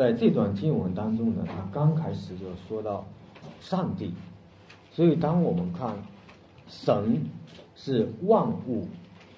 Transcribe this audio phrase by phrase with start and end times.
[0.00, 3.04] 在这段经文当中呢，他刚开始就说到
[3.60, 4.14] 上帝，
[4.90, 5.94] 所以当我们看
[6.66, 7.22] 神
[7.76, 8.88] 是万物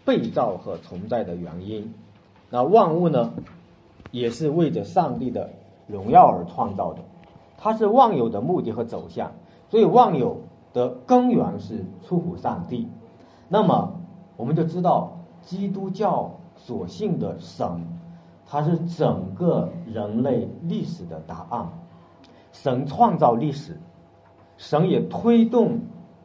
[0.05, 1.93] 被造和存在的原因，
[2.49, 3.33] 那万物呢
[4.13, 5.51] 也是为着上帝的
[5.89, 7.01] 荣耀而创造的，
[7.59, 9.33] 它是万有的目的和走向，
[9.69, 10.43] 所以万有
[10.73, 12.87] 的根源是出乎上帝。
[13.49, 14.01] 那么
[14.37, 17.67] 我们就知道基督教所信的神。
[18.53, 21.67] 它是整个人类历史的答案，
[22.53, 23.81] 神创造历史，
[24.59, 25.81] 神也推动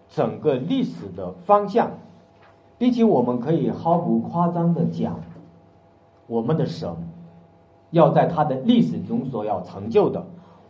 [0.09, 1.90] 整个历史的方向，
[2.77, 5.18] 并且我们可以毫不夸张的讲，
[6.27, 6.94] 我们的神
[7.91, 10.21] 要在他的历史中所要成就的，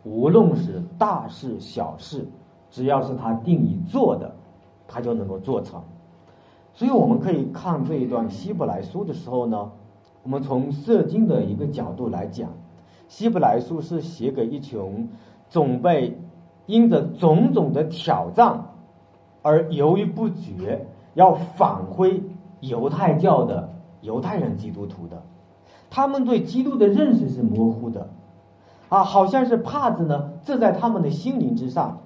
[0.04, 2.24] 无论是大事小事，
[2.70, 4.32] 只要是他定义做的，
[4.86, 5.82] 他就能够做成。
[6.72, 9.72] 所以我们可以看这一段希伯来书的时候呢。
[10.28, 12.50] 我们从圣经的一个角度来讲，
[13.08, 15.08] 《希伯来书》是写给一群
[15.48, 16.20] 总被
[16.66, 18.66] 因着种种的挑战
[19.40, 22.22] 而犹豫不决要返回
[22.60, 23.70] 犹太教的
[24.02, 25.22] 犹太人基督徒的。
[25.88, 28.10] 他们对基督的认识是模糊的，
[28.90, 32.00] 啊，好像是帕子呢，这在他们的心灵之上，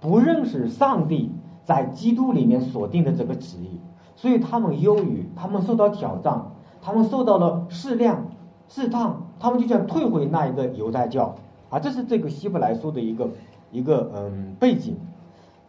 [0.00, 1.30] 不认识上帝
[1.62, 3.78] 在基督里面所定的这个旨意，
[4.16, 6.46] 所以他们忧郁，他们受到挑战。
[6.84, 8.26] 他们受到了试量、
[8.68, 11.32] 试探，他们就想退回那一个犹太教
[11.70, 13.30] 啊，这是这个希伯来书的一个
[13.70, 14.96] 一个嗯背景。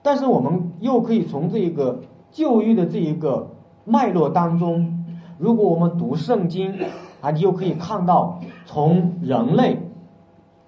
[0.01, 1.99] 但是我们又可以从这一个
[2.31, 3.47] 旧约的这一个
[3.85, 5.05] 脉络当中，
[5.37, 6.73] 如果我们读圣经
[7.21, 9.79] 啊，你就可以看到从人类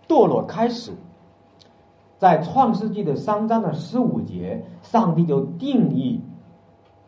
[0.07, 0.91] 堕落开始，
[2.19, 6.21] 在创世纪的三章的十五节，上帝就定义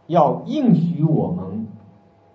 [0.07, 1.45] 要应许我们。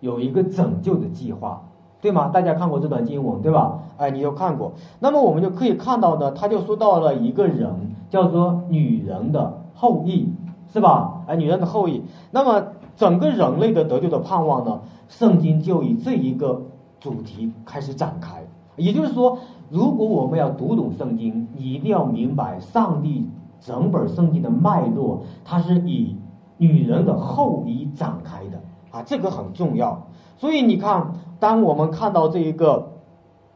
[0.02, 1.62] 有一个拯救的计划，
[2.00, 2.28] 对吗？
[2.28, 3.78] 大家看过这段经文，对吧？
[3.96, 4.72] 哎，你有看过？
[4.98, 10.28] 那么我们就可以看到呢，他就说到了一个人，叫做女人的后裔，
[10.72, 11.22] 是吧？
[11.28, 12.02] 哎，女人的后裔。
[12.32, 12.64] 那么
[12.96, 16.62] 整个人类的得救的盼望呢，圣经就以这一个
[16.98, 18.42] 主题开始展开。
[18.74, 19.38] 也就是说，
[19.70, 23.28] 如果我们要读懂圣经，你一定要明白上帝
[23.60, 26.16] 整本圣经的脉络，它是以
[26.56, 28.60] 女人的后裔展开的。
[28.92, 30.06] 啊，这个很重要。
[30.36, 32.92] 所以你看，当我们看到这一个，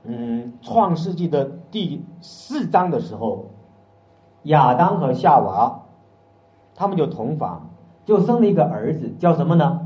[0.04, 3.50] 嗯，《创世纪》的第四章的时候，
[4.44, 5.82] 亚当和夏娃，
[6.74, 7.68] 他们就同房，
[8.04, 9.80] 就生了一个儿子，叫什么呢？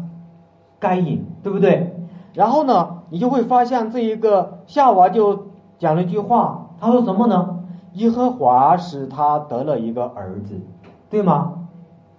[0.79, 1.97] 该隐，对不对？
[2.33, 7.65] 然后呢，你就会发现这一个夏娃就讲了一句话，他说什么呢？
[7.95, 10.61] 耶和华使他得了一个儿子，
[11.09, 11.55] 对吗？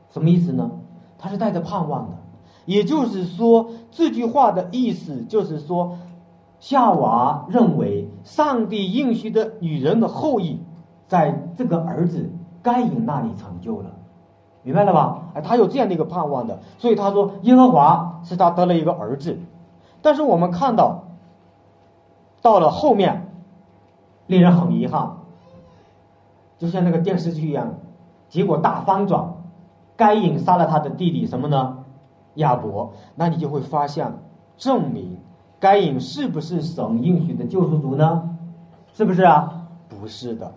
[0.09, 0.69] 什么意思呢？
[1.17, 2.17] 他是带着盼望的。
[2.65, 5.97] 也就是说，这句话的意思就是说，
[6.59, 10.59] 夏娃认为上帝应许的女人的后裔，
[11.07, 12.29] 在这个儿子
[12.61, 13.91] 该隐那里成就了，
[14.61, 15.23] 明白了吧？
[15.33, 19.39] 哎，他有这样的一个盼望的，所以他说耶和华是他得了一个儿子。
[20.03, 21.03] 但是我们看到，
[22.41, 23.27] 到了后面，
[24.27, 25.17] 令人很遗憾，
[26.59, 27.73] 就像那个电视剧一样，
[28.29, 29.33] 结果大翻转，
[29.95, 31.80] 该隐杀了他的弟弟，什么呢？
[32.35, 34.13] 亚伯，那你就会发现，
[34.57, 35.17] 证明
[35.59, 38.29] 该隐是不是神应许的救赎主呢？
[38.93, 39.67] 是不是啊？
[39.89, 40.53] 不是的，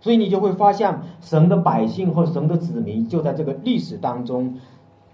[0.00, 4.56] 所以你就会发现，神的百姓和神的子民就在这个历史当中，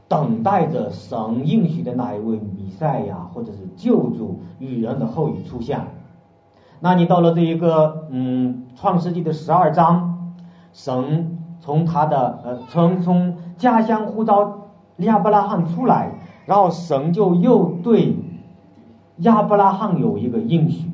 [0.08, 5.80] 等待着神应许的那一位弥赛亚或者是救主与人的后裔出现。
[6.80, 10.34] 那你到了这一个嗯创世纪的十二章，
[10.72, 14.63] 神从他的呃从从家乡呼召。
[14.98, 16.10] 亚伯拉罕出来，
[16.46, 18.14] 然后神就又对
[19.18, 20.88] 亚伯拉罕有一个应许，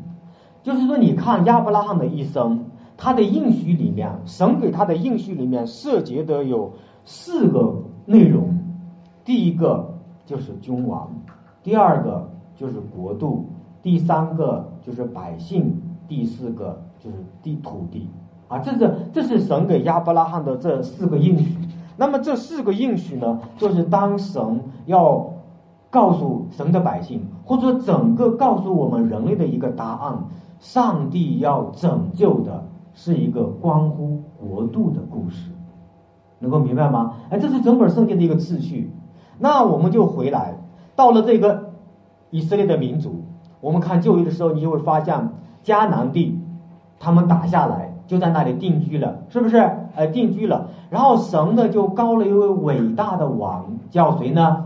[0.62, 2.64] 就是说，你看亚伯拉罕的一生，
[2.96, 6.72] 他的应许里面，神给他的应许里面涉及的有
[7.04, 7.74] 四个
[8.06, 8.58] 内容，
[9.24, 9.94] 第一个
[10.24, 11.10] 就是君王，
[11.62, 13.46] 第二个就是国度，
[13.82, 15.78] 第三个就是百姓，
[16.08, 18.08] 第四个就是地土地，
[18.48, 21.56] 啊，这是这是神给亚伯拉罕的这四个应许。
[22.00, 24.40] 那么这四个应许呢，就是当神
[24.86, 25.34] 要
[25.90, 30.18] 告诉神的百姓，或者整个告诉我们人类的一个答案：
[30.60, 32.64] 上帝要拯救的
[32.94, 35.50] 是一个关乎国度的故事，
[36.38, 37.16] 能够明白吗？
[37.28, 38.90] 哎，这是整本圣经的一个次序。
[39.38, 40.54] 那我们就回来
[40.96, 41.72] 到了这个
[42.30, 43.22] 以色列的民族，
[43.60, 45.28] 我们看旧约的时候，你就会发现
[45.62, 46.40] 迦南地
[46.98, 47.90] 他们打下来。
[48.06, 49.79] 就在那里定居了，是不是？
[49.94, 50.68] 呃，定居了。
[50.90, 54.64] 然后神呢就高了一位伟大的王，叫谁呢？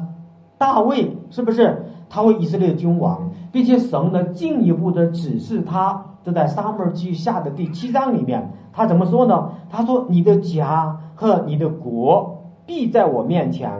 [0.58, 1.86] 大卫，是不是？
[2.08, 9.50] 他为以色列君王，并且神呢进一步的指示他这在撒母耳记下的第七章里面，他怎么说呢？
[9.68, 13.70] 他说：“你的家和你的国必在我面前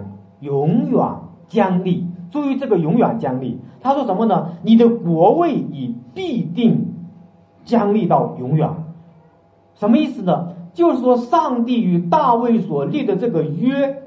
[0.40, 1.00] 永远
[1.48, 3.60] 将立。”注意这个“永远将立”。
[3.80, 4.48] 他说什么呢？
[4.62, 6.94] 你的国位已必定
[7.64, 8.68] 将立到永远。
[9.74, 10.48] 什么意思呢？
[10.74, 14.02] 就是说，上帝与大卫所立的这个约，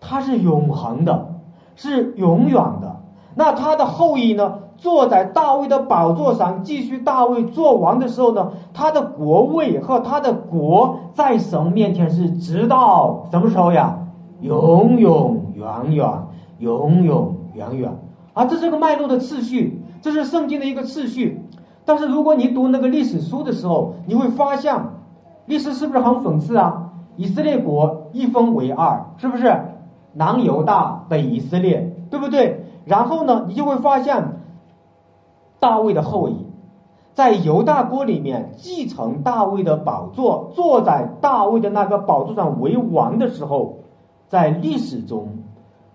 [0.00, 1.28] 它是永恒的，
[1.76, 2.96] 是永远的。
[3.36, 13.98] 那他的后裔呢，坐在大卫的宝座上，继续大卫做王的时候呢，他的国位和他的国在神面前是直到什么时候呀？
[14.40, 16.10] 永永远远，
[16.58, 17.96] 永永远远。
[18.32, 21.42] 啊，这是个脉络的次序，这是圣经的一个次序。
[21.84, 24.74] 但是如果你读那个历史书的时候，你会发现。
[25.46, 26.92] 历史是不是很讽刺啊？
[27.16, 29.58] 以色列国一分为二，是不是？
[30.12, 32.64] 南犹大、北以色列，对不对？
[32.84, 34.38] 然后呢，你就会发现，
[35.58, 36.46] 大卫的后裔
[37.14, 43.78] 在犹大国里面继承大卫的宝座，坐在大卫的那个宝座上为王的时候，
[44.28, 45.28] 在历史中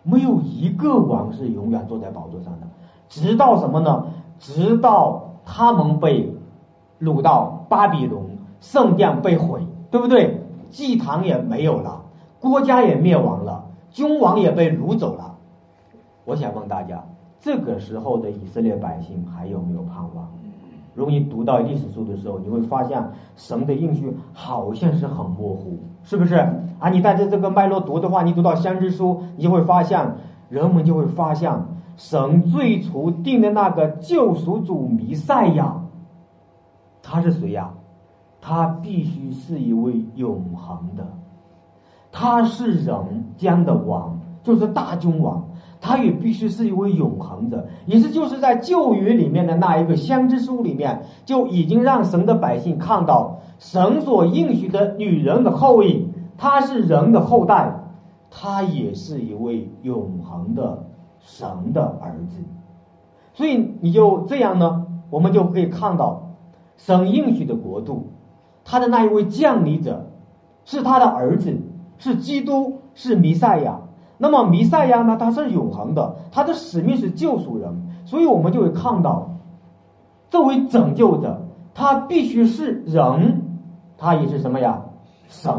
[0.03, 2.67] 没有一个王是永远坐在宝座上的，
[3.09, 4.05] 直到什么呢？
[4.39, 6.33] 直到他们被
[6.99, 8.30] 掳到巴比伦。
[8.61, 10.39] 圣殿被毁，对不对？
[10.69, 12.01] 祭坛也没有了，
[12.39, 15.35] 国家也灭亡了，君王也被掳走了。
[16.23, 17.03] 我想问大家，
[17.41, 20.29] 这个时候的以色列百姓还有没有盼望？
[20.93, 23.03] 如果你读到历史书的时候，你会发现
[23.35, 26.35] 神的应许好像是很模糊，是不是？
[26.79, 30.15] 啊，你带着这个脉络读的话，你读到先知书，你就会发现，
[30.49, 31.51] 人们就会发现，
[31.97, 35.81] 神最初定的那个救赎主弥赛亚，
[37.01, 37.71] 他是谁呀？
[38.41, 41.07] 他必须是一位永恒的，
[42.11, 42.95] 他是人
[43.37, 45.47] 间的王，就是大君王，
[45.79, 57.71] 他也必须是一位永恒的，也是就是在旧约里面的那一个先知书里面，就已经让神的百姓看到神所应许的女人的后裔，他是人的后代，
[58.31, 60.83] 他也是一位永恒的
[61.19, 62.41] 神的儿子，
[63.35, 66.31] 所以你就这样呢，我们就可以看到
[66.75, 68.07] 神应许的国度。
[68.63, 70.07] 他的那一位降临者，
[70.65, 71.57] 是他的儿子，
[71.97, 73.79] 是基督，是弥赛亚。
[74.17, 75.17] 那么弥赛亚呢？
[75.19, 77.89] 他是永恒的，他的使命是救赎人。
[78.05, 79.31] 所以我们就会看到，
[80.29, 81.41] 作为拯救者，
[81.73, 83.41] 他必须是人，
[83.97, 84.83] 他也是什么呀？
[85.27, 85.51] 神。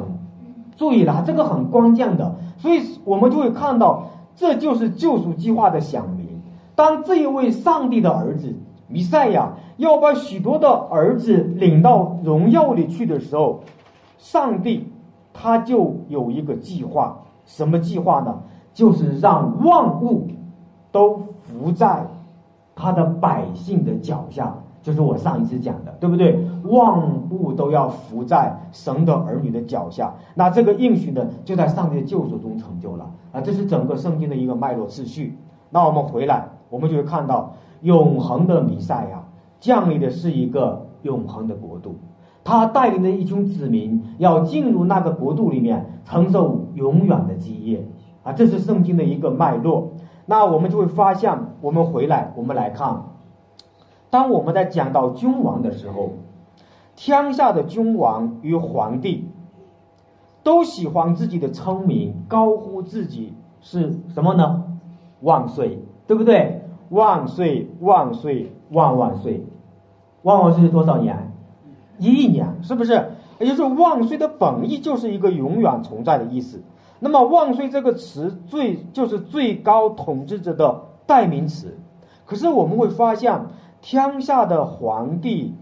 [0.77, 2.37] 注意了，这个很关键的。
[2.59, 6.43] 所以我们就会看到，这就是救赎计划的响明。
[6.75, 8.55] 当这一位上帝的儿子。
[8.89, 13.61] 弥赛亚要把许多的儿子领到荣耀里去的时候，
[14.17, 14.89] 上帝
[15.33, 18.39] 他就有一个计划，什么计划呢？
[18.73, 20.29] 就是让万物
[20.91, 22.07] 都伏在
[22.75, 26.39] 他的百姓的脚下，就是我上一次讲的，对不对？
[26.65, 33.41] 万物都要伏在神的儿女的脚下，那这个应许呢，就在上帝的救赎中成就了啊！
[33.41, 35.37] 这是整个圣经的一个脉络次序。
[35.71, 37.53] 那我们回来，我们就会看到。
[37.83, 39.21] 永恒的弥赛亚
[39.63, 41.95] 降临的是一个永恒的国度，
[42.43, 47.87] 他带领的一群子民要进入那个国度里面，承受永远的基业
[48.25, 48.33] 啊！
[48.33, 49.93] 这是圣经的一个脉络。
[50.27, 53.05] 那我们就会发现，我们回来，我们来看，
[54.11, 56.15] 当我们在讲到君王的时候，
[56.97, 59.29] 天下的君王与皇帝
[60.43, 64.65] 都喜欢自己的称名，高呼自己是什么呢？
[65.21, 65.79] 万岁，
[66.09, 66.59] 对不对？
[66.89, 69.47] 万岁万岁万万岁，
[70.23, 71.17] 万万岁是多少年？
[71.99, 73.11] 一亿年，是不是？
[73.39, 76.63] 也就是万岁的本意就是一个永远存在的意思。
[77.01, 81.77] 那么万岁这个词最就是最高统治者的代名词。
[82.25, 83.47] 可是我们会发现，
[83.81, 85.55] 天下的皇帝、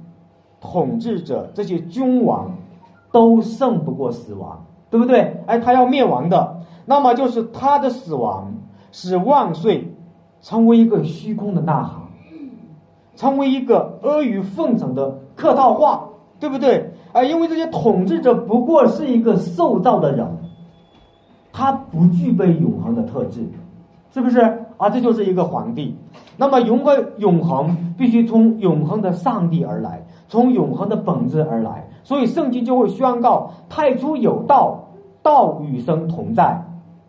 [0.61, 2.51] 统治者这些君王
[3.11, 5.43] 都胜不过死亡，对不对？
[5.47, 8.53] 哎，他要灭亡的，那么就是他的死亡
[8.93, 9.95] 使万岁。
[10.43, 12.00] 成为一个虚空的呐喊，
[13.21, 16.09] 成为一个阿谀奉承的客套话，
[16.39, 16.91] 对不对？
[17.13, 20.27] 啊，因为这些统治者不过是一个受造的人，
[21.53, 23.47] 他不具备永恒的特质，
[24.15, 24.41] 是不是？
[24.79, 25.95] 啊，这就是一个皇帝。
[26.39, 31.87] 那么，永恒永恒必须从永恒的上帝而来，从永恒的本质而来。
[32.03, 34.83] 所以，圣经就会宣告：太初有道，
[35.23, 36.59] 道与生同在，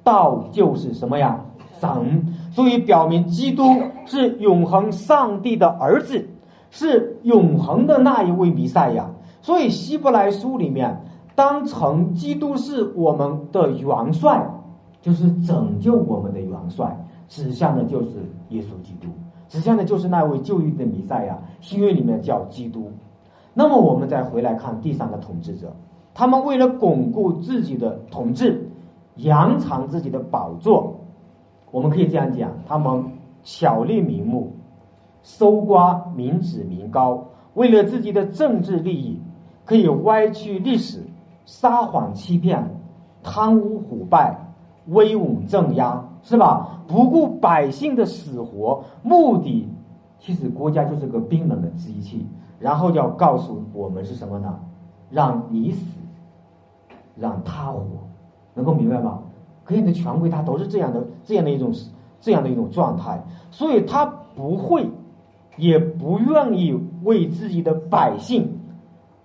[0.03, 1.39] 道就是什么呀？
[1.80, 2.36] 神。
[2.51, 3.63] 所以表明基督
[4.05, 6.29] 是永恒上帝的儿子，
[6.70, 9.10] 是永恒的那一位弥赛亚。
[9.41, 11.01] 所以希伯来书里面
[11.34, 14.48] 当成基督是我们的元帅，
[15.01, 16.96] 就是拯救我们的元帅，
[17.27, 18.10] 指向的就是
[18.50, 19.08] 耶稣基督，
[19.50, 21.39] 指向的就是那位救义的弥赛亚。
[21.60, 22.91] 新约里面叫基督。
[23.53, 25.74] 那么我们再回来看第三个统治者，
[26.13, 28.70] 他们为了巩固自己的统治，
[29.15, 31.00] 扬长自己的宝座，
[31.72, 33.06] 我们可以这样讲：他们
[33.44, 34.51] 巧立名目，
[35.24, 39.20] 搜刮民脂民膏，为了自己的政治利益，
[39.66, 41.04] 可以歪曲历史，
[41.46, 42.70] 撒谎欺骗，
[43.24, 44.36] 贪污腐败，
[44.88, 46.84] 威武镇压，是吧？
[46.88, 49.68] 不顾百姓的死活，目的
[50.20, 52.25] 其实国家就是个冰冷的机器。
[52.60, 54.60] 然后要告诉我们是什么呢？
[55.10, 55.84] 让你死，
[57.16, 57.82] 让他活，
[58.54, 59.20] 能够明白吗？
[59.63, 61.74] 可以的权贵他都是这样的，这样的一种
[62.20, 64.89] 这样的一种状态，所以他不会，
[65.58, 68.60] 也不愿意为自己的百姓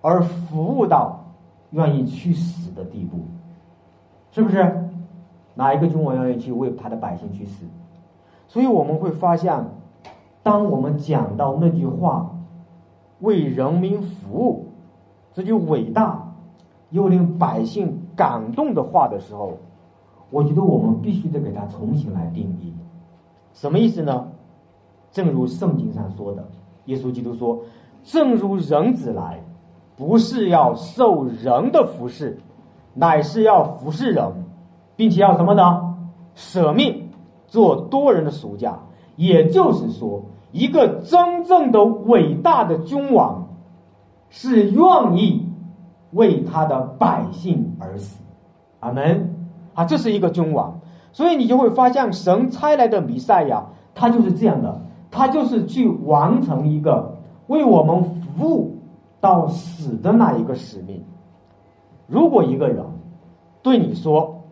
[0.00, 1.24] 而服务到
[1.70, 3.18] 愿意去死的地步，
[4.32, 4.88] 是不是？
[5.54, 7.64] 哪一个君王愿意去为他的百姓去死？
[8.48, 9.64] 所以我们会发现，
[10.42, 12.30] 当我们讲到那句话。
[13.20, 14.66] 为人民服务，
[15.32, 16.34] 这句伟大
[16.90, 19.56] 又令百姓感动的话的时候，
[20.30, 22.72] 我觉得我们必须得给它重新来定义，
[23.52, 24.28] 什么意思呢？
[25.12, 26.46] 正如圣经上说的，
[26.86, 27.60] 耶稣基督说
[28.04, 29.40] ：“正如人子来，
[29.96, 32.38] 不是要受人的服侍，
[32.94, 34.32] 乃是要服侍人，
[34.96, 35.94] 并且要什么呢？
[36.34, 37.08] 舍命
[37.46, 38.78] 做多人的赎价。”
[39.16, 40.22] 也就是说。
[40.52, 43.48] 一个真正的伟大的君王，
[44.30, 45.46] 是愿意
[46.12, 48.22] 为他的百姓而死。
[48.80, 49.35] 阿门。
[49.76, 50.80] 啊，这是一个君王，
[51.12, 54.80] 所以你就会发现，神差来的弥赛亚，他就是这样的，
[55.12, 57.16] 他就是去完成一个
[57.46, 58.78] 为我们服务
[59.20, 61.04] 到死的那一个使命。
[62.08, 62.84] 如果一个人
[63.62, 64.42] 对你说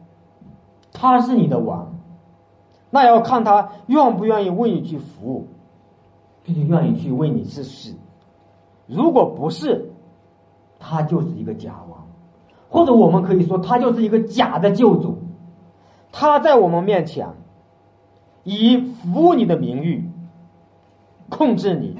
[0.92, 1.92] 他是你的王，
[2.90, 5.48] 那要看他愿不愿意为你去服务。
[6.46, 7.94] 并且愿意去为你去死，
[8.86, 9.90] 如果不是，
[10.78, 12.03] 他就是一个假王，
[12.74, 15.16] 或者我们可以说他就是一个假的救主。
[16.10, 17.28] 他在我们面前
[18.42, 20.10] 以服务你的名誉
[21.28, 21.96] 控制你，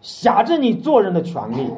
[0.00, 1.70] 辖制你做人的权利，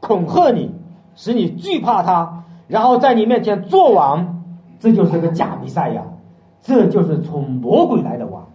[0.00, 0.74] 恐吓你，
[1.14, 4.42] 使你惧怕他，然后在你面前做王，
[4.80, 6.02] 这就是个假弥赛亚，
[6.62, 8.46] 这就是从魔鬼来的王。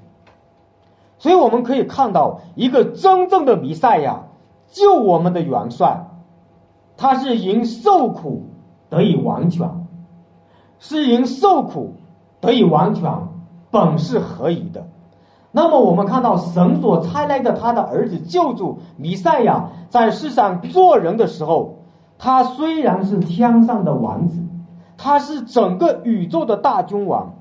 [1.20, 4.24] 所以我们可以看到，一个真正的弥赛亚，
[4.68, 6.08] 救我们的元帅，
[6.98, 8.48] 他是因受苦
[8.92, 9.68] 得以完全，
[10.78, 11.96] 是因受苦
[12.40, 13.12] 得以完全，
[13.72, 14.86] 本是何以的？
[15.52, 21.80] 那么我们看到神所差来的他的儿子救主弥赛亚，在世上做人的时候，
[22.20, 24.38] 他虽然是天上的王子，
[24.98, 27.34] 他是整个宇宙的大君王，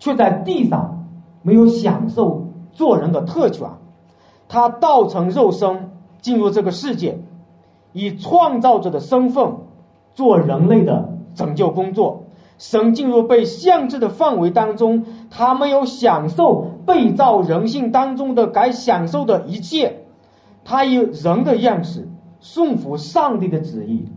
[0.00, 1.04] 却在地上
[1.42, 2.42] 没有享受。
[2.72, 3.70] 做人的特权，
[4.48, 7.20] 他道成肉身进入这个世界，
[7.94, 9.54] 以创造者的身份
[10.16, 12.24] 做人类的拯救工作。
[12.58, 19.98] 神进入被限制的范围当中，他没有享受被造人性当中的该享受的一切。
[20.64, 22.08] 他以人的样式
[22.40, 24.08] 顺服上帝的旨意，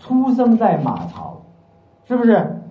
[0.00, 1.42] 出生在马槽，
[2.08, 2.62] 是不是？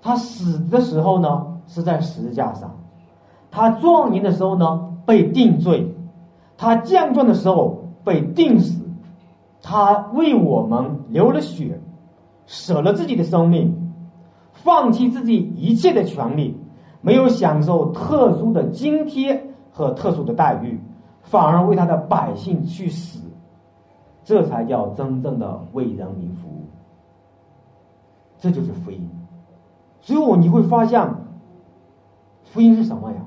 [0.00, 2.74] 他死的时候呢，是在十字架上。
[3.50, 5.86] 他壮年的时候呢，被定罪；
[6.56, 8.83] 他降壮的时候被定死。
[9.66, 11.80] 他为我们流了血，
[12.44, 13.74] 舍了自己的生命，
[14.52, 16.54] 放弃自己一切的权利，
[17.00, 19.42] 没有享受特殊的津贴
[19.72, 20.78] 和特殊的待遇，
[21.22, 23.20] 反而为他的百姓去死，
[24.22, 26.68] 这才叫真正的为人民服务。
[28.36, 29.08] 这就是福音。
[30.02, 31.08] 所以，我你会发现，
[32.42, 33.24] 福音是什么呀？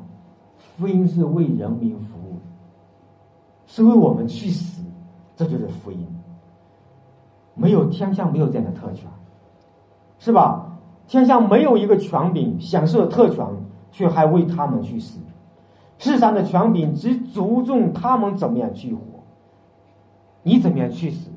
[0.78, 2.36] 福音是为人民服务，
[3.66, 4.84] 是为我们去死，
[5.36, 6.08] 这就是福音。
[7.58, 9.10] 没有天下没有这样的特权，
[10.20, 10.78] 是吧？
[11.08, 13.46] 天下没有一个权柄享受特权，
[13.92, 15.20] 却还为他们去死。
[15.98, 19.02] 世上的权柄只注重他们怎么样去活，
[20.44, 21.32] 你怎么样去死，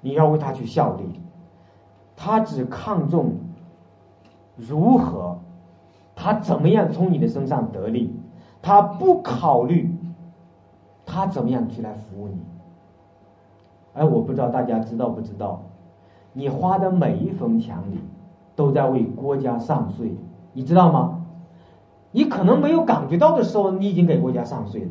[0.00, 1.20] 你要为他去效力。
[2.16, 3.32] 他只看重
[4.56, 5.38] 如何。
[6.16, 8.14] 他怎么样从你的身上得利？
[8.62, 9.92] 他不考虑
[11.04, 12.40] 他怎么样去来服务你。
[13.94, 15.62] 哎，我不知道大家知道不知道，
[16.32, 17.98] 你花的每一分钱里
[18.54, 20.16] 都在为国家上税，
[20.52, 21.20] 你知道吗？
[22.10, 24.90] 你可能没有感觉到的时候，你已经给国家上税了。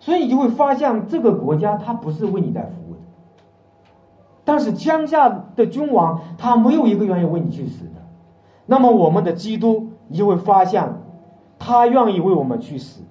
[0.00, 3.00] 所以你就会发现，这个国家他不是为你在服务的。
[4.44, 8.00] 但是江夏的君王，他没有一个愿意为你去死的。
[8.66, 10.88] 那么，我们的基督，你就会发现，
[11.58, 13.02] 他愿意为我们去死。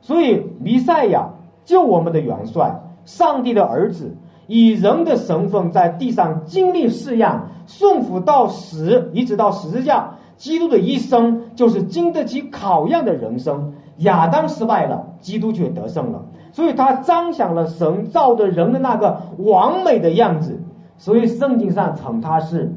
[0.00, 1.30] 所以，弥赛亚
[1.64, 4.16] 救我们的元帅，上帝的儿子
[4.46, 10.14] 以人的身份在地上经历试验，顺服到死，一直到十字架。
[10.36, 13.74] 基督的一生就是经得起考验的人生。
[13.98, 20.58] 亚当失败了，基督却得胜了，所以他彰显了神造的人的那个完美的样子。
[20.96, 22.74] 所以圣经上称他是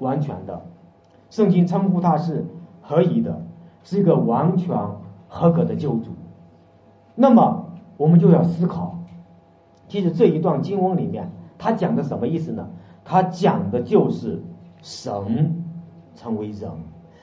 [0.00, 0.62] 完全的，
[1.30, 2.44] 圣经称呼他是
[2.82, 3.42] 合一的，
[3.84, 4.76] 是一个完全
[5.28, 6.10] 合格的救主。
[7.14, 7.64] 那么
[7.96, 8.95] 我们就要思考，
[9.88, 12.68] 其实这一段经文里面，他讲的什么意思呢？
[13.04, 14.42] 他讲的就是
[14.82, 15.12] 神
[16.14, 16.70] 成为人。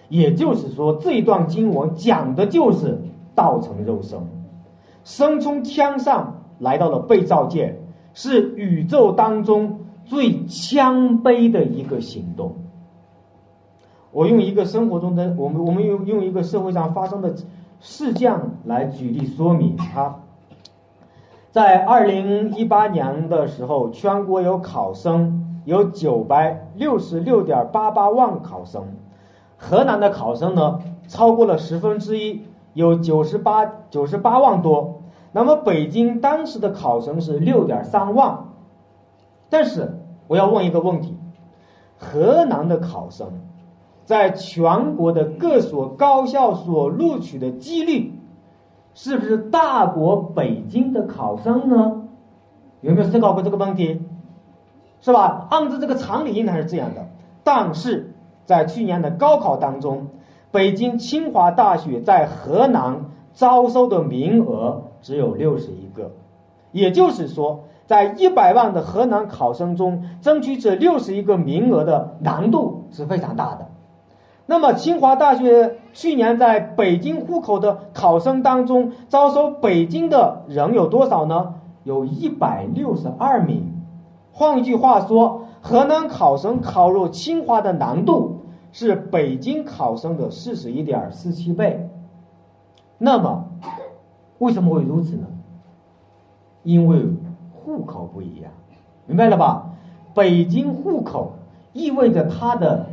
[0.10, 3.00] 也就是说，这一段经文讲的就是
[3.34, 4.20] 道成肉身，
[5.04, 7.80] 生从天上来到了被造界，
[8.14, 10.86] 是宇宙当中最谦
[11.24, 12.54] 卑的一个行动。
[14.12, 17.34] 我用一个生活中的，我们我们用用一个社会上发生的
[17.80, 20.23] 事件来举例说明啊。
[21.54, 28.82] 在二零一八年的时候，全国有考生有九百六十六点八八万考生。
[29.56, 32.42] 河南的考生呢，超过了十分之一，
[32.74, 35.04] 有九十八九十八万多。
[35.32, 38.46] 那么北京当时的考生是六点三万。
[39.48, 41.16] 但是我要问一个问题：
[42.00, 43.28] 河南的考生
[44.06, 48.12] 在全国的各所高校所录取的几率，
[48.94, 52.04] 是不是大国北京的考生呢？
[52.82, 54.02] 有没有思考过这个问题？
[55.02, 55.48] 是吧？
[55.50, 57.08] 按照这个常理应该是这样的，
[57.44, 58.10] 但是。
[58.46, 60.08] 在去年的高考当中，
[60.52, 66.12] 北京清华大学在河南招收的名额只有六十一个，
[66.74, 73.66] 也就是说，在一百万的河南考生中，争取这六十一个名额的难度是非常大的。
[74.46, 81.56] 那么，清华大学去年在北京户口的考生当中，招收北京的人有多少呢？
[81.84, 83.82] 有一百六十二名。
[84.32, 85.42] 换句话说。
[85.66, 88.42] 河南考生考入清华的难度
[88.74, 91.90] 是北京考生的四十一点四七倍。
[92.98, 93.46] 那么，
[94.40, 95.26] 为什么会如此呢？
[96.64, 97.06] 因为
[97.54, 98.52] 户口不一样，
[99.06, 99.70] 明白了吧？
[100.14, 101.32] 北京户口
[101.72, 102.88] 意味着它的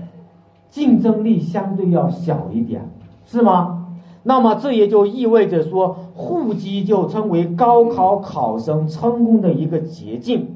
[0.71, 2.89] 竞争力相对要小一点，
[3.27, 3.89] 是吗？
[4.23, 10.49] 那么这也就意味着说，户籍就成为高考考生成功的一个捷径，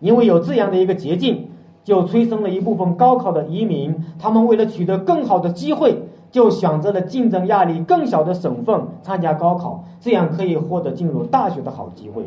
[0.00, 1.46] 因为有这样的一个捷径。
[1.82, 12.22] 就催生了一部分高考的移民，他们为了取得更好的机会，就选择了竞争压力更小的省份参加高考，这样可以获得进入大学的好机会。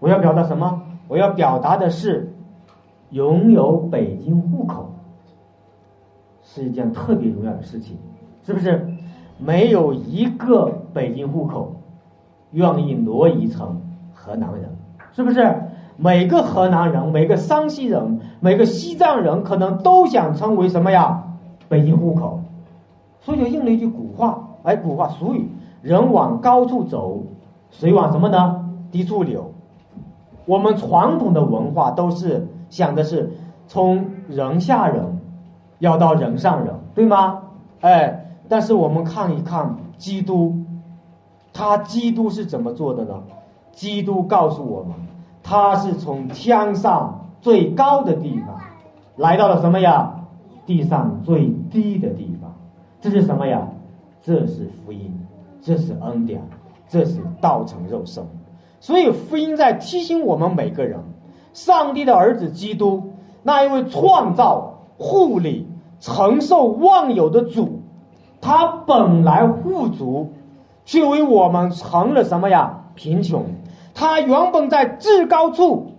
[0.00, 0.82] 我要表达什么？
[1.06, 2.32] 我要表达的是，
[3.10, 4.90] 拥有北京户口
[6.56, 7.98] 是一件特别重要的事情，
[8.42, 8.88] 是不是？
[9.38, 11.76] 没有一个北京户口
[12.52, 13.78] 愿意挪移成
[14.14, 14.70] 河南人，
[15.12, 15.54] 是不是？
[15.98, 21.22] 每个河南人，每个山西人，每个西藏人，可能都想成为什么呀？
[21.68, 22.40] 北京户口，
[23.20, 25.50] 所以就应了一句古话，哎，古话俗语：
[25.82, 27.22] 人往高处走，
[27.70, 28.64] 水往什么呢？
[28.90, 29.52] 低处流。
[30.46, 33.30] 我们传统的文化都是想的是
[33.66, 35.15] 从人下人
[35.78, 37.42] 要到人上人，对吗？
[37.80, 40.54] 哎，但是我们看一看基督，
[41.52, 43.14] 他基督是怎么做的呢？
[43.72, 44.94] 基督告诉我们。
[45.48, 48.58] 他是从天上最高的地方
[49.14, 50.12] 来到了什么呀？
[50.66, 52.52] 地上最低的地方，
[53.00, 53.68] 这是什么呀？
[54.20, 55.16] 这是福音，
[55.62, 56.42] 这是恩典，
[56.88, 58.26] 这是道成肉身。
[58.80, 60.98] 所以福音在提醒我们每个人：
[61.52, 63.12] 上帝的儿子基督，
[63.44, 65.68] 那一位创造、护理、
[66.00, 67.80] 承受万有的主，
[68.40, 70.32] 他本来富足，
[70.84, 72.84] 却为我们成了什么呀？
[72.94, 73.44] 贫穷。
[73.94, 75.92] 他原本在至高处，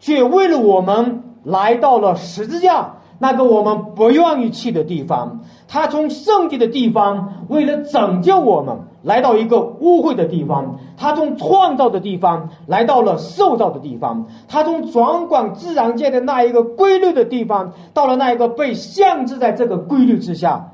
[0.00, 5.40] 却为了我们来到了十字架那个我们不愿意去的地方。
[5.66, 8.76] 他从圣洁的地方，为了拯救我们，
[9.08, 10.78] 来到一个污秽的地方。
[10.98, 14.26] 他从创造的地方，来到了受造的地方。
[14.46, 20.72] 他从掌管自然界的那一个规律的地方，到了那一个被限制在这个规律之下。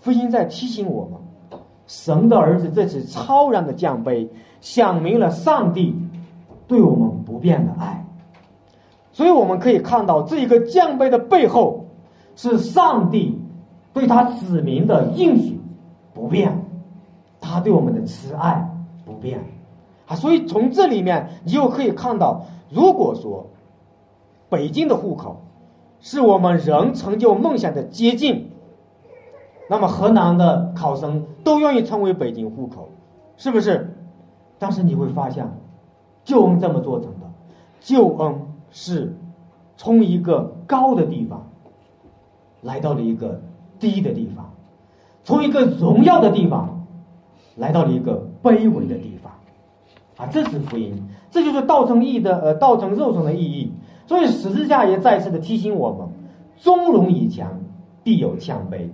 [0.00, 1.20] 福音在提醒我们。
[1.86, 4.28] 神的儿子这次超然的降杯，
[4.60, 5.94] 想明了上帝
[6.66, 8.04] 对我们不变的爱。
[9.12, 11.84] 所以我们可以看到，这一个降杯的背后，
[12.34, 13.40] 是上帝
[13.94, 15.60] 对他子民的应许
[16.12, 16.65] 不变，
[17.56, 18.70] 他对我们的慈爱
[19.06, 19.40] 不变
[20.06, 20.14] 啊。
[20.14, 23.46] 所以从这里面，你就可以看到，如果说
[24.50, 25.40] 北京的户口
[26.00, 28.50] 是我们人成就梦想的捷径。
[29.68, 32.88] 那么河南的考生都愿意成为北京户口，
[33.36, 33.96] 是不是？
[34.58, 35.50] 但是你会发现，
[36.24, 37.26] 救恩这么做成的，
[37.80, 39.16] 救恩是
[39.76, 41.48] 从一个高的地方
[42.60, 43.40] 来到了一个
[43.80, 44.50] 低的地方，
[45.24, 46.75] 从一个荣耀的地方
[47.56, 49.32] 来到了一个卑微的地方，
[50.16, 53.72] 啊，这是福音，这就是道成义的呃道成肉身的意义。
[54.06, 56.06] 所以十字架也再次的提醒我们：
[56.58, 57.48] 中容以强，
[58.04, 58.88] 必有谦卑。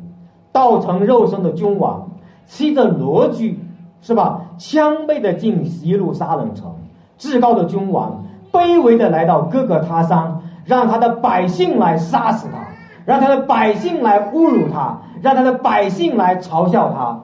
[0.53, 2.11] 道成肉身的君王，
[2.46, 3.59] 骑着骡驹，
[4.01, 4.42] 是吧？
[4.59, 6.75] 谦卑的进耶路撒冷城，
[7.18, 12.59] 至高的君王卑微的来到各个他山，让他的百姓来杀死他，
[13.05, 17.20] 让他的百姓来侮辱他，让他的百姓来嘲笑他，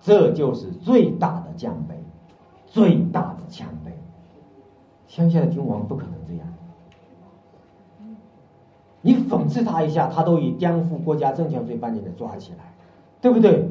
[0.00, 1.94] 这就是最大的降卑，
[2.66, 3.90] 最大的谦卑。
[5.06, 6.46] 乡下的君王不可能这样，
[9.00, 12.72] 你讽刺他一下，他都以颠覆国家政权罪把你给抓起来，
[13.20, 13.68] 对不对？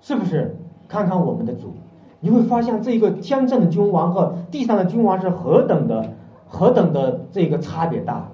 [0.00, 0.56] 是不是？
[0.88, 1.74] 看看我们的主。
[2.20, 6.12] 你会发现，这个天上的君王和地上的君王是何等的、
[6.46, 8.28] 何等的这个差别大。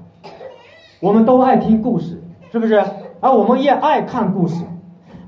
[1.00, 2.83] 我们都爱听故事，是不是？
[3.20, 4.62] 而我们也爱看故事。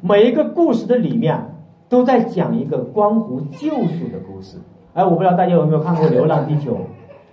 [0.02, 1.49] 每一个故事的里面
[1.90, 4.56] 都在讲一个关乎救赎的故事。
[4.94, 6.72] 哎，我不知道大家有没有看过《流浪地球》？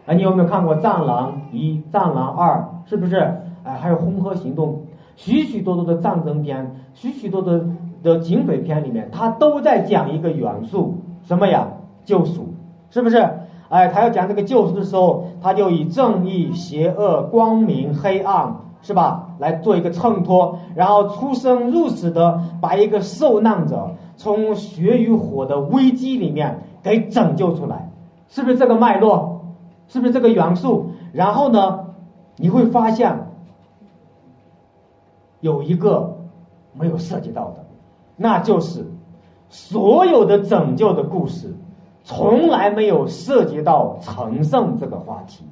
[0.07, 2.67] 哎，你有没有看过《战狼一》《战狼二》？
[2.89, 3.17] 是不是？
[3.63, 4.69] 哎，还有《红河行动》，
[5.15, 7.59] 许许多多的战争片，许许多多
[8.01, 10.95] 的警匪片里面，他都在讲一个元素。
[11.21, 11.67] 什么呀？
[12.03, 12.47] 救赎，
[12.89, 13.17] 是不是？
[13.69, 19.27] 哎，他要讲这个救赎的时候，他就以正义、邪恶、光明、黑暗，是吧？
[19.39, 27.89] 来做一个衬托，然后出生入死的把一个受难者从血与火的危机里面给拯救出来，
[28.27, 29.39] 是不是这个脉络？
[29.87, 30.91] 是不是这个元素？
[31.13, 31.85] 然后呢，
[32.35, 33.17] 你会发现
[35.39, 36.17] 有一个
[36.73, 37.65] 没有涉及到的，
[38.17, 38.85] 那就是。
[39.49, 41.55] 所有的拯救的故事，
[42.03, 45.45] 从来没有涉及到成圣这个话题。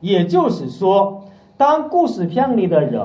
[0.00, 1.22] 也就是说，
[1.56, 3.00] 当故事片里的人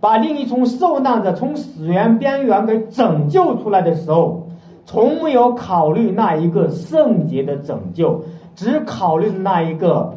[0.00, 4.46] 把另一重受难者从死源边缘给拯救出来的时候，
[4.86, 8.22] 从没有考虑那一个圣洁的拯救，
[8.54, 10.14] 只考虑那一个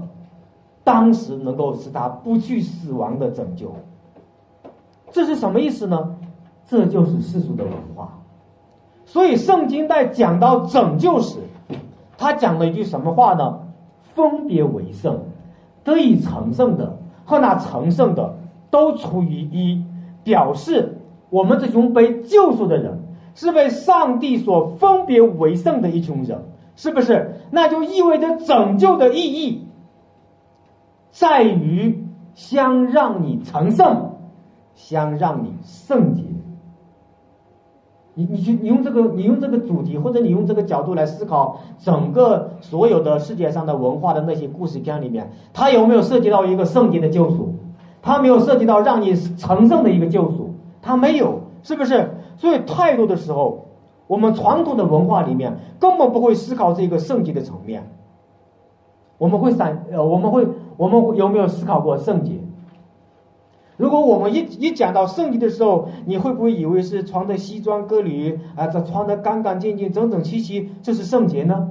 [0.84, 3.72] 当时能够使他不去死亡的拯救。
[5.12, 6.16] 这是什么意思呢？
[6.68, 8.18] 这就是世俗的文化。
[9.04, 11.40] 所以，圣经在讲到拯救时，
[12.18, 13.60] 他讲了一句什么话呢？
[14.16, 15.20] 分别为圣，
[15.84, 18.34] 得以成圣的和那成圣的
[18.72, 19.86] 都出于一，
[20.24, 20.98] 表示
[21.30, 23.04] 我们这群被救赎的人
[23.36, 26.40] 是被上帝所分别为圣的一群人，
[26.76, 27.36] 是不是？
[27.52, 29.68] 那就意味着拯救的意义
[31.12, 32.04] 在于
[32.34, 34.14] 相让你成圣，
[34.74, 36.24] 相让你圣洁。
[38.14, 47.56] 你你去你用这个你用这个主题或者你用这个角度来思考整个所有的世界上的文化的那些故事片里面，它有没有涉及到一个圣洁的救赎？
[48.02, 52.10] 它没有涉及到让你成圣的一个救赎，它没有，是不是？
[52.38, 53.68] 所以太多的时候，
[54.08, 57.88] 我们传统的文化里面根本不会思考这个圣洁的层面。
[59.18, 62.40] 我们会闪呃，我们会我们有没有思考过圣洁？
[63.78, 68.66] 如果我们一一讲到圣洁的时候，你会不会以为是穿的西装革履啊？
[68.66, 71.70] 这穿的干干净净、整整齐齐，这是圣洁呢？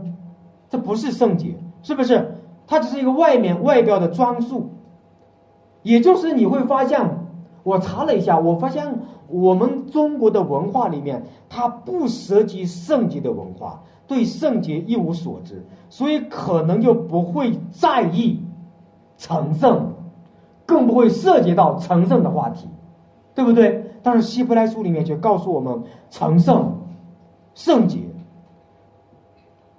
[0.68, 2.36] 这不是圣洁，是不是？
[2.68, 4.70] 它只是一个外面外表的装束。
[5.82, 7.00] 也就是你会发现，
[7.62, 18.42] 我查了一下，我发现我们中国的文化里面，它不涉及圣洁的文化，对圣洁一无所知，所以可能就不会在意
[19.16, 19.94] 成圣。
[20.66, 22.68] 更不会涉及到成圣的话题，
[23.34, 23.84] 对不对？
[24.04, 26.72] 但是希伯来书里面却告诉我们成圣、
[27.54, 27.98] 圣洁。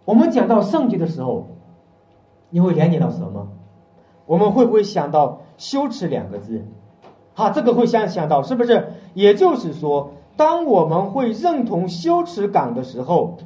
[0.03, 1.47] 我们讲到圣洁的时候，
[2.49, 3.47] 你会联想到什么？
[4.25, 6.59] 我们会不会想到羞耻两个字？
[7.35, 8.83] 哈，这个会想想到是不是？
[9.13, 13.37] 也就是说，当我们会认同羞耻感的时候，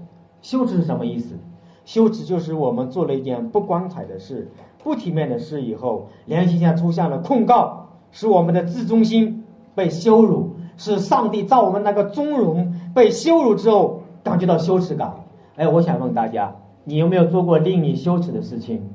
[0.42, 1.36] 羞耻是什么意思？
[1.84, 4.50] 羞耻就是我们做了一件不光彩的事。
[4.82, 9.44] 不体面的事以后，良心上出现了控告，使我们的自尊心
[9.76, 15.14] 被羞辱，使上帝造我们那个尊荣被羞辱之后，感觉到羞耻感。
[15.58, 18.90] 哎，我想问大家，你有没有做过令你羞耻的事情？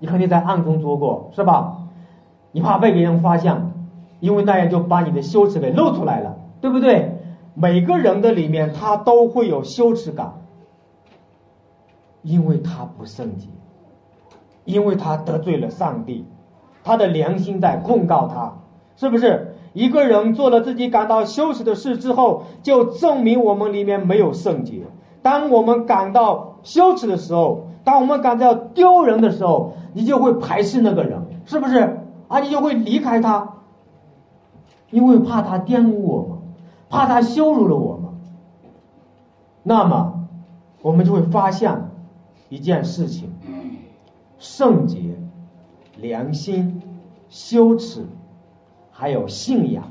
[0.00, 1.76] 你肯定在暗中做过，是吧？
[2.52, 3.72] 你怕被别人发现，
[4.20, 7.18] 因为那样就把你的羞耻给露出来了，对不对？
[7.54, 10.32] 每个人的里面他都会有羞耻感，
[12.22, 13.48] 因为他不圣洁。
[14.64, 16.26] 因为他得罪了上帝，
[16.84, 18.52] 他的良心在控告他，
[18.96, 19.54] 是不是？
[19.72, 24.82] 一个人做了自己感到羞耻的事之后，就证明我们里面没有圣洁。
[25.22, 31.97] 当我们感到羞耻的时候，当我们感到丢人的时候，你就会排斥那个人，是不是？
[32.28, 33.56] 啊，你就会离开他，
[34.90, 36.38] 因为怕他玷污我们，
[36.88, 38.10] 怕他羞辱了我们。
[39.62, 40.28] 那么，
[40.82, 41.90] 我们就会发现
[42.48, 43.32] 一件事情：
[44.38, 45.18] 圣洁、
[45.96, 46.80] 良心、
[47.28, 48.06] 羞耻，
[48.90, 49.84] 还有信仰，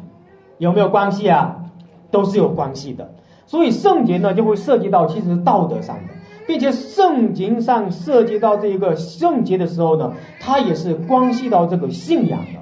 [0.57, 1.63] 有没有关系啊？
[2.09, 3.13] 都是有关系的。
[3.45, 6.13] 所以圣洁呢，就会涉及到其实道德上的。
[6.47, 12.59] 并且圣经上涉及到这一个圣洁的时候呢，它也是关系到这个信仰的，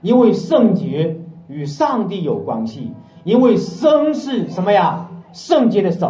[0.00, 2.90] 因为圣洁与上帝有关系，
[3.24, 5.06] 因为生是什么呀？
[5.32, 6.08] 圣洁的神，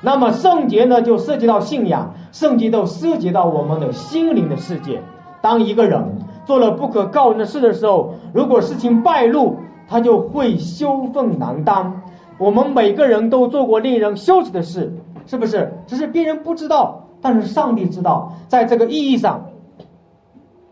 [0.00, 4.98] 那么圣洁呢就涉及到信仰，圣洁都涉及到我们的心灵的世界。
[5.42, 6.02] 当一个人
[6.46, 9.56] 做了不可告人的事的时候，如果事情败露，
[9.86, 12.00] 他就会羞愤难当。
[12.38, 14.90] 我们每个人都做过令人羞耻的事。
[15.26, 15.72] 是不是？
[15.86, 18.32] 只是别人不知道，但是上帝知道。
[18.48, 19.50] 在这个意义上，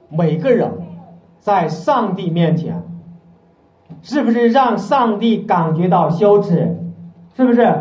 [0.09, 0.71] 每个人
[1.41, 2.83] 在上帝面前，
[4.03, 6.77] 是不是让上帝感觉到羞耻？
[7.37, 7.75] 是不是？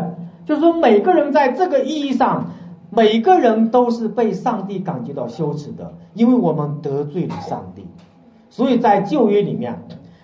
[0.46, 2.46] 就是说，每个人在这个意义上，
[2.90, 7.86] 每个人都是被上帝感觉到羞耻的，因为我们得罪了上帝。
[8.48, 9.78] 所以在旧约里面，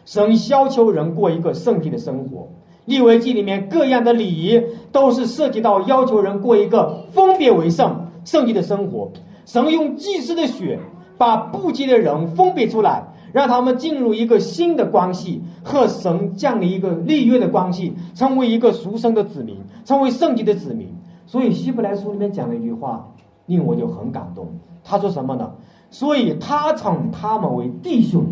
[0.04, 2.48] 神要求人过一个圣洁的生活。
[2.86, 9.10] 立为记里面各样的礼仪，都是涉及到要求人过一个分别为圣、圣洁的生活。
[9.44, 10.78] 神用祭司的血，
[11.18, 20.88] 把不洁的人分别出来，让他们进入一个新的关系，和神降临一个立约的关系，成为一个赎生的子民，成为圣洁的子民。
[21.26, 23.08] 所以希伯来书里面讲了一句话，
[23.46, 24.48] 令我就很感动。
[24.84, 25.52] 他说什么呢？
[25.90, 28.24] 所以他称他们为弟兄，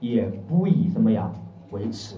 [0.00, 1.30] 也不以什么呀
[1.70, 2.16] 为耻。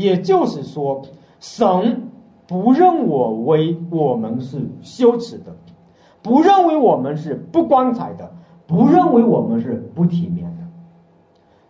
[0.00, 1.02] 也就是说，
[1.38, 2.08] 神
[2.48, 5.54] 不认我为我们是羞耻的，
[6.22, 8.32] 不认为我们是不光彩的，
[8.66, 10.62] 不认为我们是不体面的。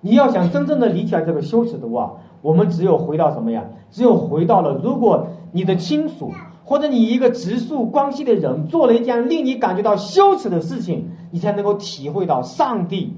[0.01, 3.65] 你要想真正的理解这个羞耻的话，我们只有回到什么呀？
[3.91, 6.33] 只有回到了，如果你的亲属
[6.65, 13.13] 或者你一个直属关系的人做了一件令你感觉到羞耻的事情，你才能够体会到上帝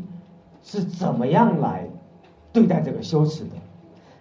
[0.62, 1.86] 是怎么样来
[2.50, 3.61] 对待这个羞耻的。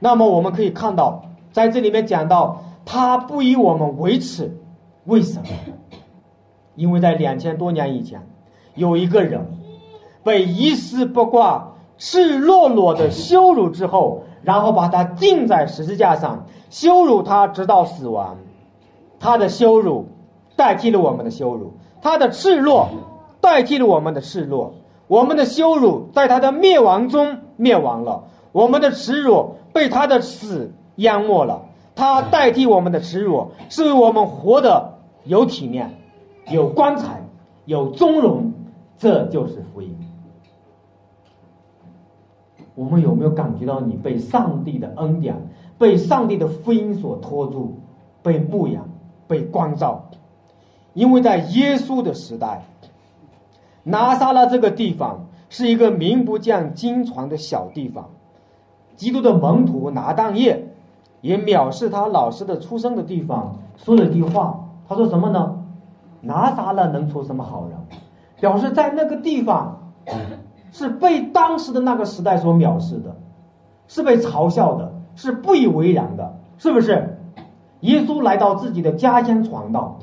[0.04, 4.52] 那么我们可以看到，在这里面讲到，他不以我们为耻，
[5.06, 5.48] 为什么？
[6.74, 8.20] 因为在两千多年以前，
[8.74, 9.46] 有一个人
[10.24, 18.36] 被一丝不挂、赤裸裸的羞辱之后，然后把他钉在十字架上，羞辱他直到死亡。
[19.20, 20.08] 他的羞辱
[20.56, 22.88] 代替了我们的羞辱，他的赤裸
[23.40, 24.74] 代替了我们的赤裸，
[25.08, 28.24] 我们的羞辱在他的灭亡中灭亡了。
[28.52, 31.62] 我们的耻辱被他的死淹没了，
[31.96, 35.90] 他代替我们的耻辱，是我们活得有体面、
[36.52, 37.22] 有光彩、
[37.66, 38.52] 有尊荣，
[38.98, 39.96] 这就是福音。
[42.76, 45.36] 我们有没有感觉到你被上帝的恩典、
[45.78, 47.78] 被上帝的福音所托住、
[48.24, 48.88] 被牧养、
[49.28, 50.10] 被光照？
[50.94, 52.66] 因为在耶稣的时代，
[53.84, 58.10] 拿撒勒这个地方是一个名不见经传的小地方。
[59.02, 60.76] 基督的门徒拿当业
[61.22, 64.60] 也藐视他老师的出生的地方，说了一句话。
[64.88, 65.56] 他说什么呢？
[66.22, 67.76] 拿撒勒能出什么好人？
[68.40, 69.76] 表示在那个地方
[70.72, 73.16] 是被当时的那个时代所藐视的，
[73.88, 77.18] 是被嘲笑的，是不以为然的，是不是？
[77.80, 79.98] 耶稣来到自己的家乡传道，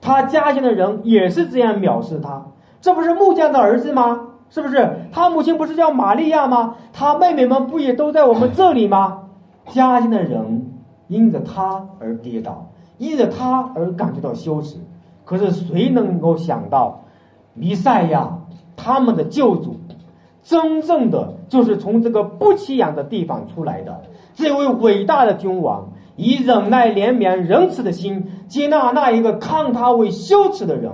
[0.00, 2.46] 他家乡的人也是这样藐视他。
[2.80, 4.28] 这不是木匠的儿子吗？
[4.50, 6.76] 是不是他母亲不是叫玛利亚吗？
[6.92, 9.22] 他妹妹们不也都在我们这里吗？
[9.68, 10.70] 家乡的人
[11.08, 14.76] 因着他而跌倒，因着他而感觉到羞耻。
[15.24, 17.00] 可是谁能够想到，
[17.54, 18.38] 弥赛亚
[18.76, 19.76] 他们的救主，
[20.42, 24.02] 真正的就是从这个不起眼的地方出来的
[24.34, 30.92] 这位伟大的君王，以忍耐、怜悯、仁慈的心接纳那一个看他为羞耻的人，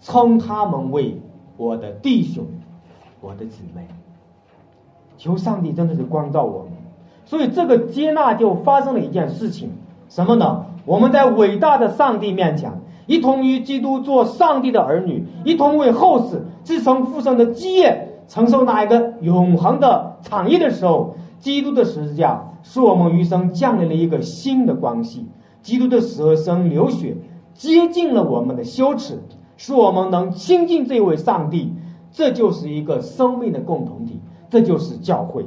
[0.00, 1.22] 称他们为
[1.56, 2.44] 我的弟兄。
[3.20, 3.86] 我的姊妹，
[5.18, 6.72] 求上帝真的是光照我们，
[7.24, 9.70] 所以这个接纳就发生了一件事情，
[10.08, 10.64] 什么呢？
[10.86, 12.72] 我们在伟大的上帝面前，
[13.06, 25.26] 一同与基督做上帝的儿女，一同为后世自成复生的基业，承受那一个永恒的产业的时候，基督的十字架使我们余生降临了一个新的关系。
[25.62, 27.14] 基督的舍身流血，
[27.52, 29.18] 接近了我们的羞耻，
[29.58, 31.74] 使我们能亲近这位上帝。
[32.12, 35.46] 这就是一个生命的共同体，这就是教会。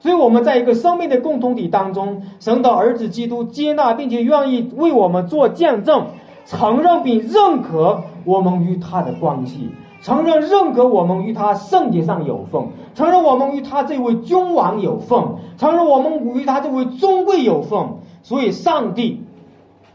[0.00, 6.06] 所以我们在一个生命的共同体当中，神的儿子基督接纳并且愿意为我们做见证，
[6.46, 15.20] 承认并认可我们与他的关系，承认认可我们与他圣洁上有份，承认我们与他这位君王有份，
[15.56, 17.88] 承认我们与他这位尊贵有份。
[18.22, 19.22] 所以，上帝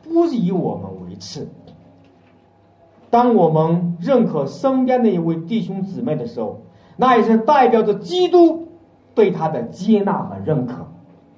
[0.04, 1.47] 不以我们为耻。
[3.13, 6.60] 当我们认可身边的一位弟兄姊妹的时候，
[6.97, 8.67] 那也是代表着基督
[9.13, 10.88] 对他的接纳和认可，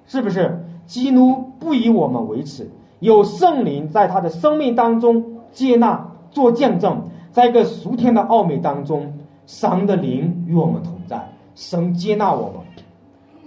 [0.06, 0.66] 是不是？
[0.86, 7.02] 基督不以我们为耻，有圣灵在他的生命当中接纳做见证，
[7.34, 9.12] 在一个属天的奥秘当中，
[9.46, 12.62] 神的灵与我们同在，神接纳我们，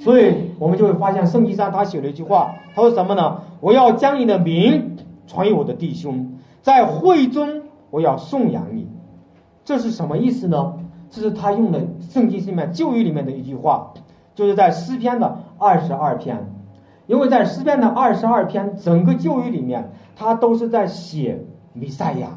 [0.00, 3.40] 所以我们就会发现圣经上他写了一句话，他说什么呢？
[3.60, 8.86] 我要将你的名传于我的弟兄，在会中我要颂扬你，
[9.64, 10.74] 这是什么意思呢？
[11.10, 13.92] 这是他用的圣经里面旧约里面的一句话，
[14.34, 16.36] 就是在诗篇的二十二篇。
[17.06, 22.28] 因为在诗篇的二十二篇整个旧约里面，他都是在写弥赛亚，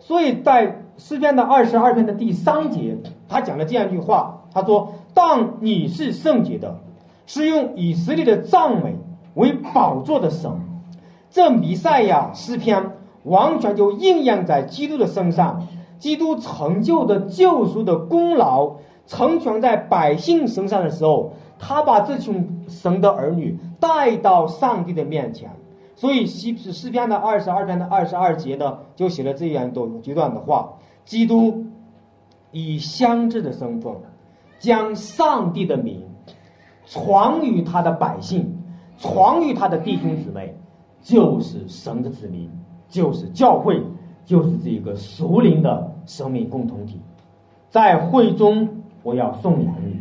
[0.00, 6.76] 所以在诗篇的二十二篇的第三节，他讲了这样一句话，他说：“当你是圣洁的，
[7.26, 8.96] 是用以色列的赞美
[9.34, 10.50] 为宝座的神。”
[11.30, 12.84] 这弥赛亚诗篇
[13.24, 15.66] 完全就应验在基督的身上，
[15.98, 21.32] 基督成就的救赎的功劳成全在百姓身上的时候。
[21.64, 25.48] 他把这群神的儿女带到上帝的面前，
[25.94, 30.72] 所以西诗诗篇的二十二篇的二十二节呢，就写了这样一段一段的话：
[31.04, 31.64] 基督
[32.50, 33.94] 以相知的身份，
[34.58, 36.02] 将上帝的名
[36.84, 38.58] 传于他的百姓，
[38.98, 40.56] 传于他的弟兄姊妹，
[41.00, 42.50] 就是神的子民，
[42.92, 43.82] 就是教会，
[44.26, 47.00] 就是这个属灵的生命共同体。
[47.70, 48.68] 在会中，
[49.02, 49.96] 我要颂扬你。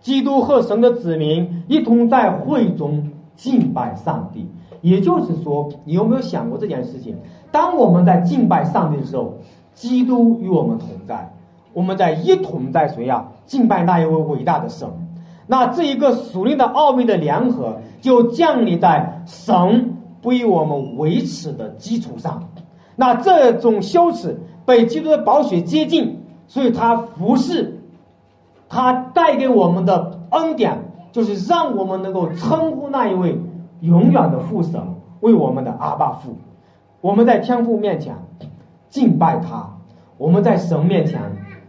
[0.00, 4.48] 基督和神的子民一同在会中敬拜上帝，
[4.80, 7.16] 也就是说，你有没有想过这件事情？
[7.52, 9.34] 当我们在敬拜上帝的时候，
[9.72, 11.32] 基督与我们同在，
[11.72, 13.28] 我们在一同在谁呀？
[13.46, 14.88] 敬拜那一位伟大的神。
[15.46, 19.95] 那这一个属灵的奥秘的联合，就降临在神
[20.26, 22.42] 不以我们维持的基础上。
[22.96, 27.78] 那这种羞耻被基督的宝血接近，所以他服侍。
[28.68, 30.76] 他带给我们的恩典，
[31.12, 33.40] 就是让我们能够称呼那一位
[33.82, 34.80] 永远的父神
[35.20, 36.36] 为我们的阿爸父。
[37.00, 38.16] 我们在天父面前
[38.88, 39.70] 敬拜他，
[40.18, 41.20] 我们在神面前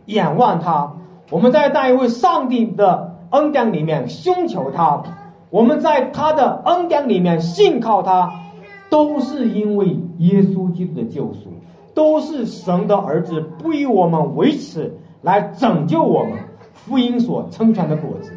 [0.08, 0.92] 仰望他，
[1.30, 5.04] 我们在那一位上帝的恩典里面寻求他，
[5.52, 8.32] 我们在他的恩典里面信靠他，
[8.90, 11.52] 都是因为耶稣基督的救赎，
[11.94, 16.34] 都是神的儿子不以我们为耻来拯救我们。
[16.74, 18.32] 福音所成全的果子，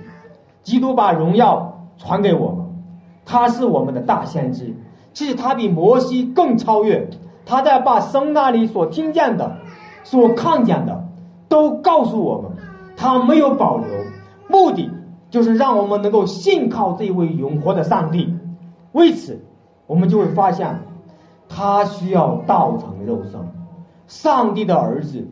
[0.64, 2.66] 基督把荣耀传给我们，
[3.24, 4.74] 他是我们的大先知。
[5.12, 7.08] 其实他比摩西更超越，
[7.46, 9.56] 他在把神那里所听见的、
[10.02, 11.04] 所看见的，
[11.48, 12.50] 都告诉我们，
[12.96, 13.86] 他没有保留，
[14.48, 14.90] 目的
[15.30, 18.34] 就是让我们能够信靠这位永活的上帝。
[18.92, 19.38] 为此，
[19.90, 20.72] 我们就会发现，
[21.48, 23.40] 他需要道成肉身，
[24.06, 25.26] 上帝的儿子，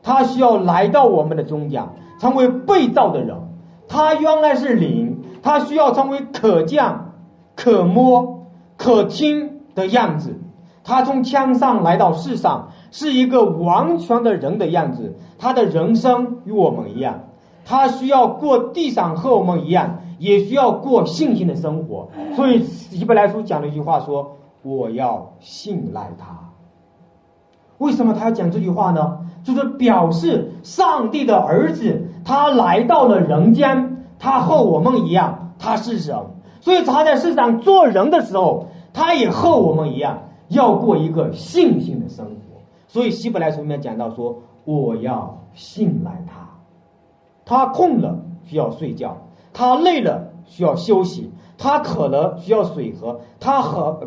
[0.00, 1.84] 他需要来到我们的中间。
[2.20, 3.36] 成为被造的人，
[3.88, 6.84] 他原来是灵，他需要成为可见、
[7.56, 10.32] 可摸、可听的样子。
[10.84, 15.16] 他从天上来到世上，是一个完全的人的样子。
[15.36, 17.24] 他的人生与我们一样，
[17.64, 22.08] 他需要过地上和我们一样，也需要过信心的生活。
[22.34, 26.38] 所以，希伯来书讲了一句话说：“我要信赖他。”
[27.78, 29.18] 为什么他要讲这句话呢？
[29.44, 36.18] 就是表示上帝的儿子，他来到了人间，他和我们一样，他是人，
[36.60, 42.32] 所以他在世上做人的时候，他也和我们一样，要过一个信心的生活。
[42.88, 46.48] 所以希伯来书里面讲到说：“我要信赖他，
[47.44, 49.16] 他困了需要睡觉，
[49.56, 53.98] 他累了需要休息，他渴了需要水喝，他和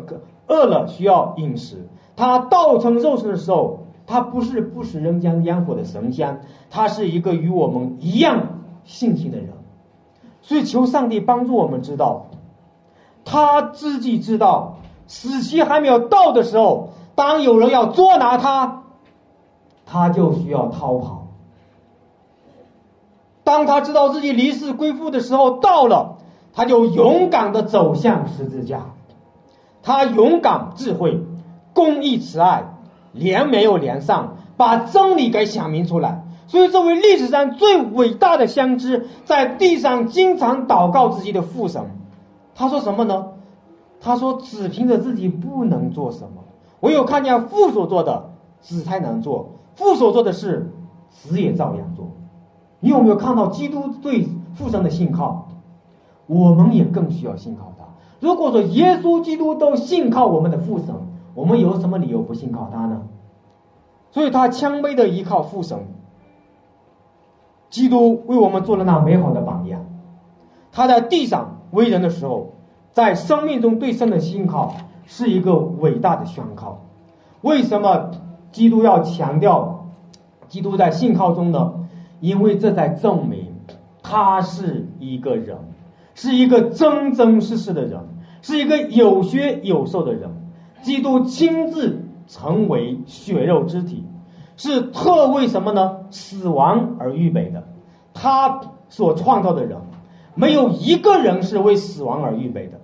[0.46, 8.42] 饿了需要饮食，他道成肉身的时候。”他不是不食人间烟火的神仙，他是一个与我们一样
[8.82, 9.50] 性情的人，
[10.42, 12.26] 所以求上帝帮助我们知道，
[13.24, 18.82] 他自己知道死期还没有到的时候，当有人要捉拿他，
[19.86, 21.19] 他就需要逃跑；
[23.50, 26.18] 当他知道自己离世归父的时候到了，
[26.52, 28.92] 他就勇敢的走向十字架，
[29.82, 31.20] 他勇敢、智慧、
[31.74, 32.74] 公义、慈爱。
[33.12, 36.22] 连没有连上，把真理给想明出来。
[36.46, 41.82] 所以，这位历史上最伟大的先知，在地上经常祷告自己的父神。
[42.54, 43.30] 他说什么呢？
[44.00, 46.44] 他说：“只凭着自己不能做什么，
[46.78, 48.30] 唯有看见父所做的，
[48.60, 49.54] 子才能做。
[49.74, 50.72] 父所做的事，
[51.10, 52.09] 子也照样做。
[52.80, 55.46] 你有没有看到基督对父神的信靠？
[56.26, 57.84] 我们也更需要信靠他。
[58.20, 60.94] 如果说耶稣基督都信靠我们的父神，
[61.34, 63.02] 我们有什么理由不信靠他呢？
[64.10, 65.78] 所以他谦卑的依靠父神。
[67.68, 69.84] 基督为我们做了那美好的榜样。
[70.72, 72.52] 他在地上为人的时候，
[72.92, 74.74] 在生命中对神的信靠
[75.06, 76.78] 是一个伟大的宣告。
[77.42, 78.10] 为什么
[78.52, 79.86] 基督要强调
[80.48, 81.74] 基督在信靠中的？
[82.20, 83.46] 因为这在证明
[84.02, 85.56] 他是一个人，
[86.14, 88.00] 是一个真真实实的人，
[88.42, 90.30] 是一个有血有肉的人。
[90.82, 94.04] 基督亲自成为血肉之体。
[94.56, 95.96] 是特为什么呢？
[96.10, 97.66] 死亡而预备的，
[98.12, 98.60] 他
[98.90, 99.78] 所创造的人，
[100.34, 102.78] 没有一个人是为死亡而预备的。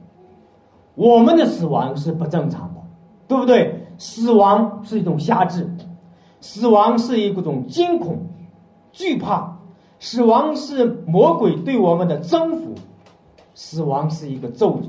[0.95, 2.80] 我们的死亡是不正常的，
[3.28, 3.87] 对不对？
[3.99, 5.68] 死亡是一种辖制，
[6.41, 8.20] 死亡是一种惊恐、
[8.97, 9.59] 惧怕，
[10.01, 12.74] 死亡是魔鬼对我们的征服，
[13.55, 14.88] 死亡是一个咒诅，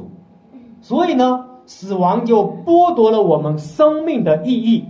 [0.82, 4.86] 所以呢，死亡就剥夺了我们生命的意义。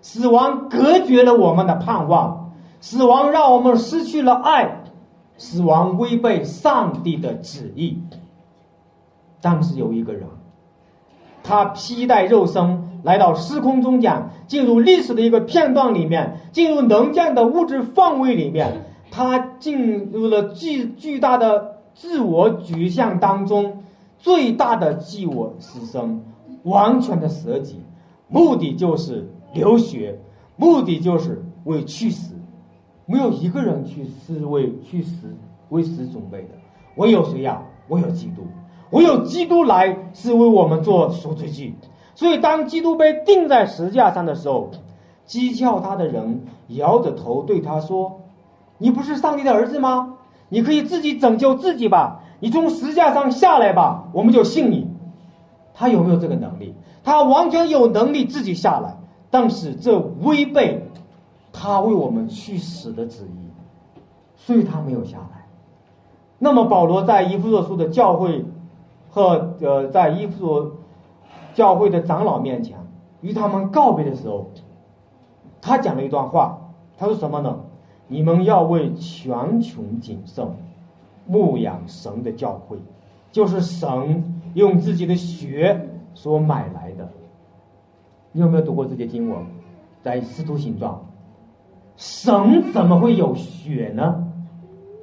[0.00, 4.84] 死亡隔绝了我们的盼望，死亡让我们失去了爱，
[5.36, 7.98] 死亡违背上帝的旨意。
[9.40, 10.28] 但是有一个人，
[11.42, 23.82] 他披戴肉身来到时空中间，进入历史的一个片段里面，进入能见的物质范围里面，他进入了巨巨大的自我局限当中，
[24.18, 26.18] 最大的自我牺牲，
[26.62, 27.80] 完全的舍己，
[28.28, 29.28] 目的就是。
[29.54, 30.18] 流血，
[30.56, 32.34] 目的就是为去死，
[33.04, 35.26] 没有一个人去是为去死
[35.68, 36.48] 为死准备的。
[36.96, 37.60] 唯有谁呀？
[37.88, 38.40] 唯有基督，
[38.92, 41.74] 唯有基督来是为我们做赎罪祭。
[42.22, 44.70] 所以，当基督被钉在石架上的时候，
[45.26, 48.20] 讥诮他的人摇着头对他说
[48.78, 50.14] ：“你不是上帝的儿子吗？
[50.48, 54.88] 你可以自己拯救自己吧，你从石架上下来吧，我们就信你。”
[55.74, 56.72] 他有没有这个能力？
[57.02, 58.94] 他完全有能力自己下来。
[59.28, 60.86] 但是这违背
[61.52, 63.98] 他为我们去死的旨意，
[64.36, 65.46] 所以他没有下来。
[66.38, 68.44] 那么保罗在伊夫所书的教会
[69.10, 70.72] 和呃在伊夫所
[71.54, 72.76] 教会的长老面前
[73.20, 74.50] 与他们告别的时候，
[75.60, 76.58] 他讲了一段话。
[76.98, 77.58] 他说什么呢？
[78.06, 80.46] 你们要为全穷谨慎
[81.26, 82.76] 牧养神的教会，
[83.32, 87.08] 就是神用自己的血所买来的。
[88.32, 89.44] 你有没有读过这些经文？
[90.02, 90.94] 在《使徒行状》，
[91.96, 94.28] 神怎么会有血呢？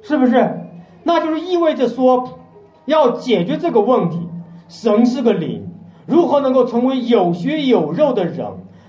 [0.02, 0.60] 是不是？
[1.02, 2.38] 那就是意味着说，
[2.84, 4.28] 要解决这个问题，
[4.68, 5.69] 神是个灵，
[6.10, 8.46] 如何能够成为有血有肉的人？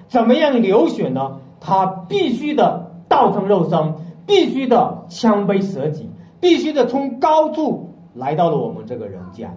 [0.07, 1.37] 怎么样流血呢？
[1.59, 3.93] 他必须的道成肉身，
[4.25, 6.09] 必须的谦卑舍己，
[6.39, 9.55] 必须的从高处来到了我们这个人间，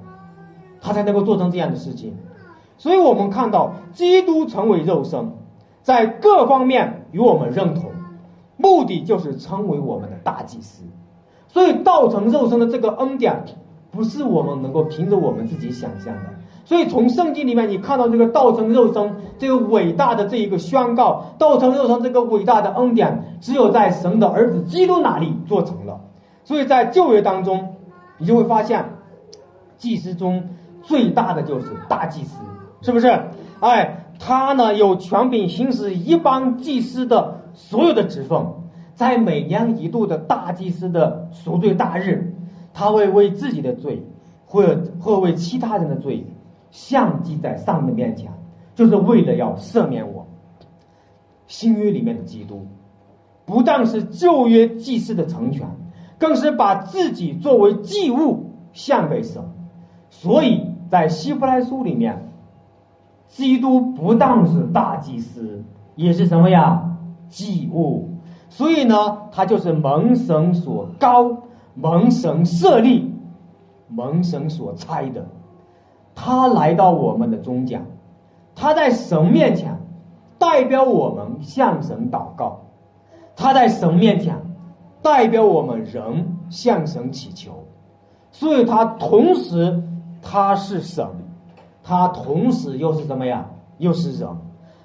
[0.83, 2.15] 他才能够做成这样的事情。
[2.77, 5.33] 所以我们看到，基督成为肉身，
[5.83, 7.91] 在各方面与我们认同，
[8.59, 10.85] 目的就是成为我们的大祭司。
[11.49, 13.45] 所以道成肉身的这个恩典，
[13.91, 16.35] 不是我们能够凭着我们自己想象的。
[16.65, 26.01] 所以从圣经里面，你看到这个道成肉身这个伟大的这一个宣告，道成肉身这个伟大的恩典，只有在神的儿子基督那里做成了。
[26.43, 27.75] 所以在旧约当中，
[28.19, 28.85] 你就会发现，
[29.77, 30.43] 祭司中
[30.83, 32.39] 最大的就是大祭司。
[32.81, 33.19] 是不是？
[33.61, 38.39] 哎，他呢有权柄行使一般祭司的所有的职分，
[38.95, 42.35] 在每年一度的大祭司的赎罪大日，
[42.75, 44.05] 他会为自己的罪，
[44.45, 44.63] 或
[45.01, 46.27] 或为其他人的罪，
[46.75, 48.29] 相祭在上帝面前，
[48.75, 50.27] 就是为了要赦免我。
[51.47, 52.67] 新约里面的基督，
[53.45, 55.65] 不但是旧约祭司的成全，
[56.19, 59.41] 更是把自己作为祭物献给神，
[60.11, 62.29] 所以在希伯来书里面。
[63.29, 65.63] 基督不但是大祭司，
[65.95, 66.97] 也是什么呀？
[67.29, 68.09] 祭物。
[68.49, 71.37] 所以呢，他就是蒙神所高，
[71.75, 73.15] 蒙神设立，
[73.87, 75.25] 蒙神所差的。
[76.15, 77.85] 他来到我们的中间，
[78.55, 79.79] 他在神面前
[80.39, 82.61] 代表我们向神祷告，
[83.35, 84.37] 他在神面前
[85.03, 87.53] 代表我们人向神祈求。
[88.31, 89.83] 所以，他同时
[90.23, 91.07] 他是神。
[91.87, 93.47] 他同时又是什么呀？
[93.77, 94.27] 又是人，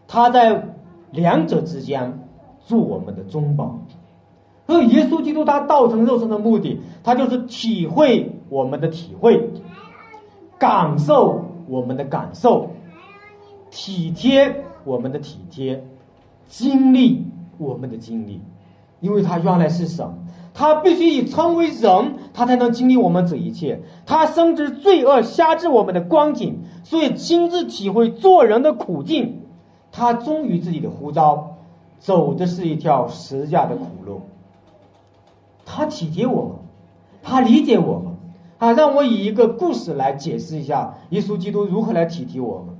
[0.06, 0.62] 他在
[1.12, 2.20] 两者之间
[2.60, 3.74] 做我们的中保。
[4.68, 9.50] 所以，耶稣基督他道成肉身的目的，他就是体会我们的体会，
[10.60, 12.70] 感受我们的感受，
[13.72, 15.84] 体贴我们的体贴，
[16.47, 17.26] 经历
[17.57, 18.41] 我们的经历，
[18.99, 20.05] 因为他原来是神，
[20.53, 23.82] 他必须以成为人，他才能经历我们这一切。
[24.05, 29.43] 他深知罪恶辖制我们的光景，所以亲自体会做人的苦境。
[29.91, 31.55] 他忠于自己的呼召，
[31.99, 34.22] 走的是一条十架的苦路。
[35.66, 36.51] 他体贴我们，
[37.24, 38.09] 他理解我们。
[38.60, 42.76] 啊，让我以一个故事来解释一下耶稣基督如何来体贴我们。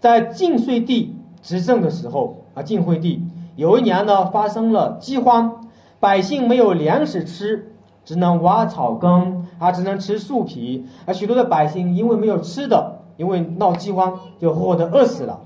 [0.00, 3.22] 在晋税帝执政的时候，啊，晋惠帝
[3.54, 5.68] 有一年呢，发生了饥荒，
[6.00, 7.72] 百姓没有粮食吃，
[8.06, 15.40] 只能挖草根，啊，只能吃树皮，啊，许多的百姓因为没有吃的，因为闹饥荒，就活活的饿死了。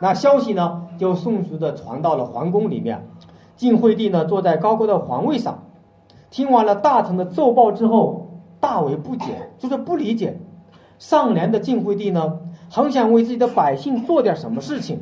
[0.00, 3.06] 那消息呢，就迅速的传到了皇宫里面。
[3.54, 5.62] 晋惠帝呢，坐在高高的皇位上，
[6.30, 8.27] 听完了大臣的奏报之后，
[8.60, 10.38] 大为不解，就是不理解。
[10.98, 12.38] 上联的晋惠帝呢，
[12.70, 15.00] 很想为自己的百姓做点什么事情。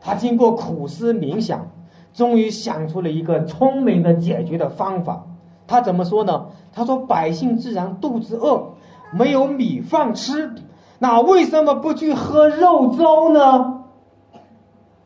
[0.00, 1.68] 他经过苦思冥想，
[2.12, 5.24] 终于想出了一个聪明的解决的方法。
[5.66, 6.46] 他怎么说呢？
[6.72, 8.62] 他说：“百姓自然肚子饿，
[9.12, 10.54] 没有米饭吃，
[10.98, 13.82] 那为什么不去喝肉粥呢？”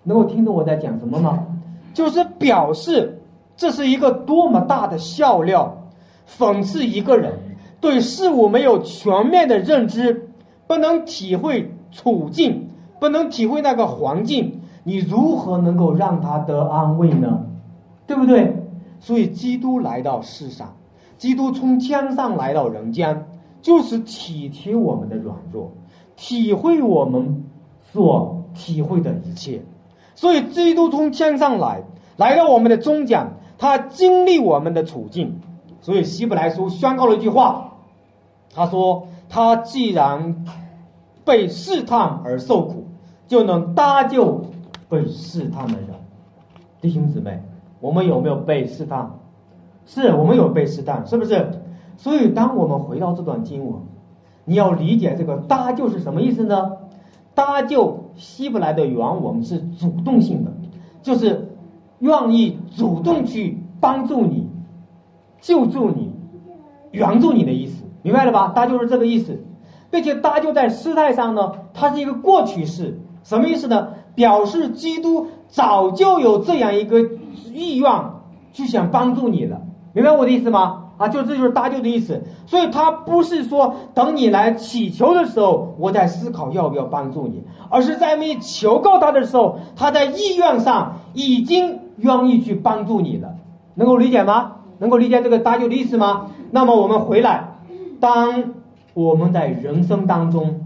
[0.05, 1.44] 能够听懂我在讲什么吗？
[1.92, 3.20] 就是表示
[3.57, 5.76] 这是一个多么大的笑料，
[6.28, 7.32] 讽刺一个人
[7.87, 10.28] 对事物没有全面的认知，
[10.66, 12.68] 不能体会处境，
[12.99, 17.45] 不能体会那个环境，你如何能够让他得安慰呢？
[18.09, 18.57] 对不对？
[18.99, 20.74] 所以基督来到世上，
[21.16, 23.24] 基督从天上来到人间，
[23.62, 25.70] 就是体贴我们的软弱，
[26.16, 27.45] 体会我们
[27.93, 29.62] 所体会的一切。
[30.16, 31.84] 所以，基督从天上来，
[32.16, 33.28] 来到我们的中间，
[33.59, 35.39] 他经历我们的处境。
[35.80, 37.65] 所以，希伯来书宣告了一句话，
[38.55, 40.44] 他说：“他既然
[41.24, 42.86] 被试探而受苦，
[43.26, 44.44] 就能搭救
[44.88, 45.88] 被试探的人。”
[46.80, 47.42] 弟兄姊妹，
[47.80, 49.11] 我们有没有被试探？
[49.84, 51.49] 是我们有被试探，是不是？
[51.97, 53.74] 所以，当我们回到这段经文，
[54.44, 56.72] 你要理解这个“搭救”是什么意思呢？
[57.34, 60.51] 搭救希伯来的原文是主动性的，
[61.03, 61.49] 就是
[61.99, 64.49] 愿意主动去帮助你、
[65.40, 66.11] 救助你、
[66.92, 67.75] 援助你的意思，
[68.07, 68.52] 明白了吧？
[68.54, 69.42] 搭救是这个意思，
[69.90, 73.88] 并且搭救在时态上呢，它是一个过去式，什么意思呢？
[74.14, 77.00] 表示基督早就有这样一个
[77.52, 77.90] 意愿
[78.52, 79.61] 去想帮助你了，
[79.92, 80.84] 明白我的意思吗？
[80.98, 93.34] 啊，就这就是搭救的意思，所以他不是说等你来祈求的时候，我在思考要不要帮助你，而是在没求告他的时候，他在意愿上已经愿意去帮助你了，
[93.74, 94.52] 能够理解吗？
[94.78, 96.28] 能够理解这个搭救的意思吗？
[96.50, 97.55] 那么我们回来，
[98.01, 98.55] 当
[98.94, 100.61] 我们在人生当中，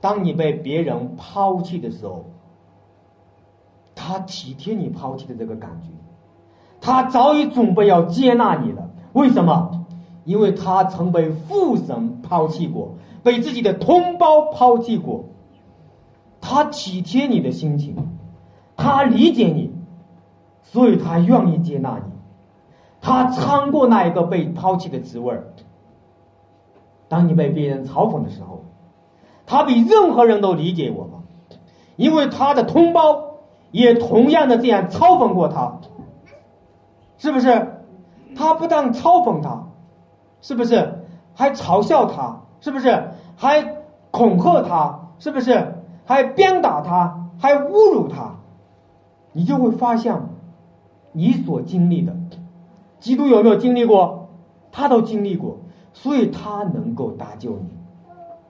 [0.00, 2.24] 当你被别人抛弃的时候，
[3.94, 5.88] 他体贴你抛弃的这个感觉，
[6.80, 8.90] 他早已准备要接纳你了。
[9.12, 9.84] 为什么？
[10.24, 15.24] 因为他曾被父神抛弃过，被自己的同胞抛弃过。
[16.40, 17.96] 他体贴你的心情，
[18.76, 19.72] 他理解你，
[20.62, 22.12] 所以他愿意接纳你。
[23.00, 25.44] 他尝过那一个被抛弃的滋味儿。
[27.08, 28.64] 当你被别人嘲讽的时候，
[29.46, 31.12] 他比任何人都理解我们，
[31.96, 33.38] 因为他的同胞
[33.70, 35.78] 也同样的这样嘲讽过他，
[37.16, 37.74] 是不是？
[38.36, 39.64] 他不但嘲讽他，
[40.42, 40.94] 是不是？
[41.34, 43.10] 还嘲笑他，是不是？
[43.36, 43.76] 还
[44.10, 45.74] 恐吓他，是不是？
[46.04, 48.36] 还鞭打他，还侮辱他，
[49.32, 50.20] 你就会发现，
[51.12, 52.14] 你所经历的，
[53.00, 54.28] 基督有没有经历过？
[54.70, 55.58] 他都经历过，
[55.92, 57.68] 所以他能够搭救你。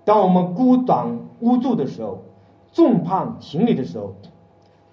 [0.05, 2.19] 当我们孤单无助的时候，
[2.73, 4.15] 众叛亲离的时候，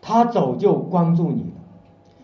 [0.01, 1.61] 他早就关注你了，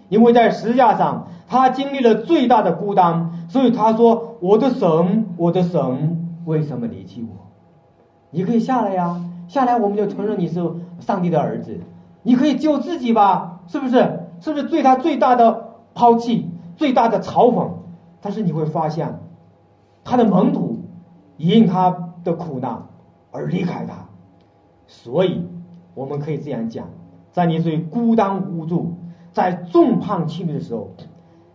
[0.10, 1.28] 因为在十字架上。
[1.48, 7.48] 他经历了最大的孤单，所以他说：“我的神，我的神，为什么离弃我？
[8.30, 10.64] 你可以下来呀，下来我们就承认你是
[11.02, 11.78] 上帝的儿子。
[12.24, 14.20] 你可以救自己吧，是不是？
[14.40, 17.68] 是不是对他最大的抛弃，最大的嘲讽？
[18.22, 19.20] 但是你会发现，
[20.04, 20.80] 他的门徒
[21.38, 22.82] 因他的苦难
[23.32, 23.95] 而离开他。
[24.88, 25.45] 所以
[25.93, 26.88] 我们可以这样讲：
[27.32, 28.95] 在你最孤单无助、
[29.32, 30.89] 在众叛亲离的时候。”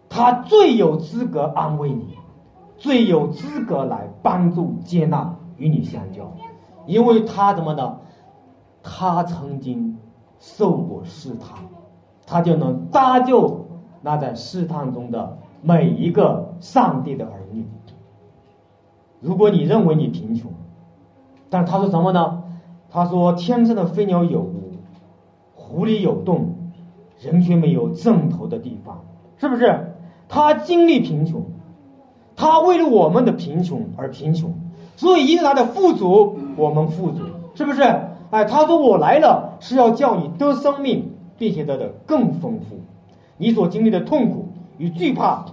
[0.09, 2.17] 他最有资格安慰你，
[2.79, 6.33] 最有资格来帮助、接纳与你相交，
[6.87, 7.99] 因为他怎么的？
[8.83, 9.99] 他曾经
[10.39, 11.59] 受过试探，
[12.25, 13.67] 他就能搭救
[14.01, 17.67] 那在试探中的每一个上帝的儿女。
[19.27, 20.53] 如果你认为你贫穷，
[21.51, 22.45] 但是他说什么呢？
[22.89, 24.71] 他说：“天上的飞鸟有屋，
[25.57, 26.55] 湖里有洞，
[27.21, 29.01] 人却没有枕头的地方。”
[29.37, 29.97] 是不是？
[30.29, 31.43] 他经历贫穷，
[32.37, 34.55] 他为了我们的贫穷而贫穷，
[34.95, 37.25] 所以因他的富足，我们富足，
[37.57, 37.83] 是不是？
[38.31, 42.77] 哎，他说我来了是要叫你得生命，并且得的更丰富。
[43.39, 44.47] 你所经历的痛苦
[44.79, 45.47] 与惧怕，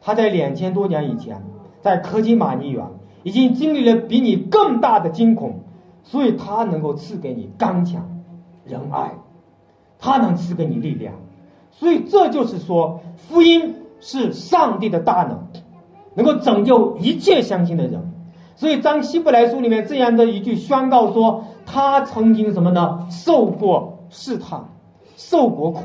[0.00, 1.42] 他在两千多年以前，
[1.82, 2.86] 在科基玛尼园
[3.22, 5.60] 已经经历了比你更大的惊恐，
[6.02, 8.02] 所以他能够赐给你刚强、
[8.64, 9.12] 仁爱，
[9.98, 11.14] 他能赐给你力量。
[11.70, 15.38] 所以这就是说，福音是上帝的大能，
[16.14, 18.12] 能够拯救一切相信的人。
[18.54, 23.06] 所以，当希伯来书里面这样的一句宣告说，他曾经什么呢？
[23.10, 24.62] 受过试探，
[25.16, 25.80] 受过苦，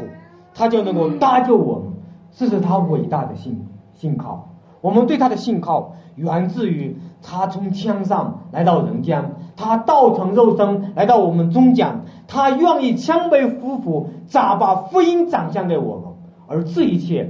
[0.54, 1.94] 他就能够搭救我们。
[2.36, 3.66] 这是他伟大的信
[3.96, 4.48] 信靠。
[4.88, 16.06] 我们对他的信靠，源自于他从天上来到人间，他道成肉身来到我们中间，他愿意谦卑夫妇，咋把福音展现给我们。
[16.48, 17.30] 而这一切，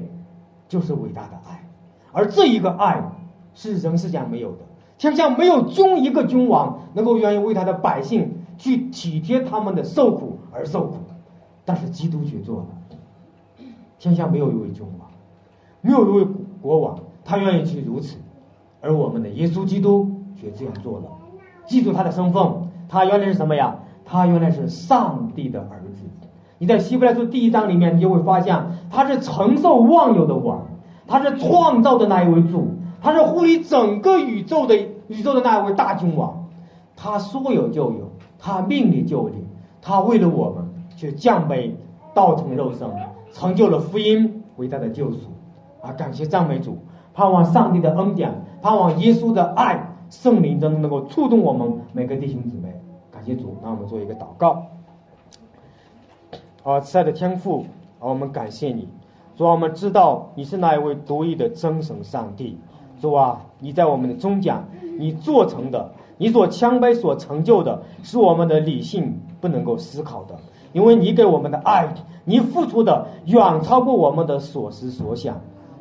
[0.67, 1.67] 就是伟大的爱。
[2.11, 3.09] 而这一个爱，
[3.55, 4.59] 是人世间没有的。
[4.99, 10.97] 天下没有君一个君王能够愿意为他的百姓去体贴他们的受苦而受苦，
[11.65, 12.65] 但是基督却做了。
[13.97, 15.09] 天下没有一位君王，
[15.81, 16.27] 没有一位
[16.61, 18.17] 国王，他愿意去如此，
[18.79, 20.09] 而我们的耶稣基督
[20.39, 21.05] 却这样做了。
[21.65, 22.41] 记住他的身份，
[22.87, 23.75] 他原来是什么呀？
[24.05, 26.05] 他原来是上帝的儿子。
[26.57, 28.55] 你在希伯来书第一章里面，你就会发现
[28.89, 30.65] 他是承受万有的王，
[31.05, 32.69] 他是创造的那一位主。
[33.01, 34.75] 他是护理整个宇宙的
[35.07, 36.47] 宇宙的那一位大君王，
[36.95, 38.09] 他说有就有，
[38.39, 39.35] 他命令就令，
[39.81, 40.65] 他为了我们
[40.95, 41.71] 去降卑，
[42.15, 42.89] 道成肉身，
[43.33, 45.17] 成就了福音伟大的救赎，
[45.83, 45.91] 啊！
[45.91, 46.79] 感谢赞美主，
[47.17, 52.71] 盼望上帝的恩典，盼望耶稣的爱，圣灵真能够触动我们每个弟兄姊妹。
[53.11, 54.61] 感谢主，让我们做一个祷告。
[56.61, 57.65] 啊，慈爱的天父，
[57.99, 58.87] 啊，我们感谢你，
[59.35, 62.55] 主，我们知道你是那一位独一的真神上帝。
[63.01, 64.55] 主啊，你在我们的中间，
[64.99, 65.89] 你做成的，
[66.19, 70.35] 你所谦卑所成就的，是我们的理性不能够思考的，
[70.71, 71.91] 因为你给我们的爱，
[72.25, 75.35] 你付出的远超过我们的所思所想。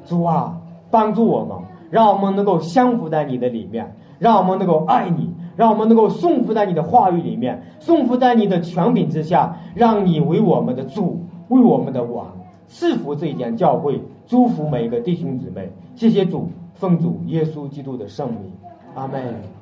[0.07, 0.59] 主啊，
[0.91, 1.57] 帮助我们，
[1.91, 12.27] 让我们能够相服在你的里面，让我们能够爱你，让我们能够顺服在你的话语里面，顺服在你的权柄之下，让你为我们的主，为我们的王，
[12.67, 15.71] 赐福这一间教会，祝福每一个弟兄姊妹。
[15.95, 16.49] 谢谢主。
[16.77, 18.53] 奉主耶稣基督的圣名，
[18.95, 19.56] 阿门。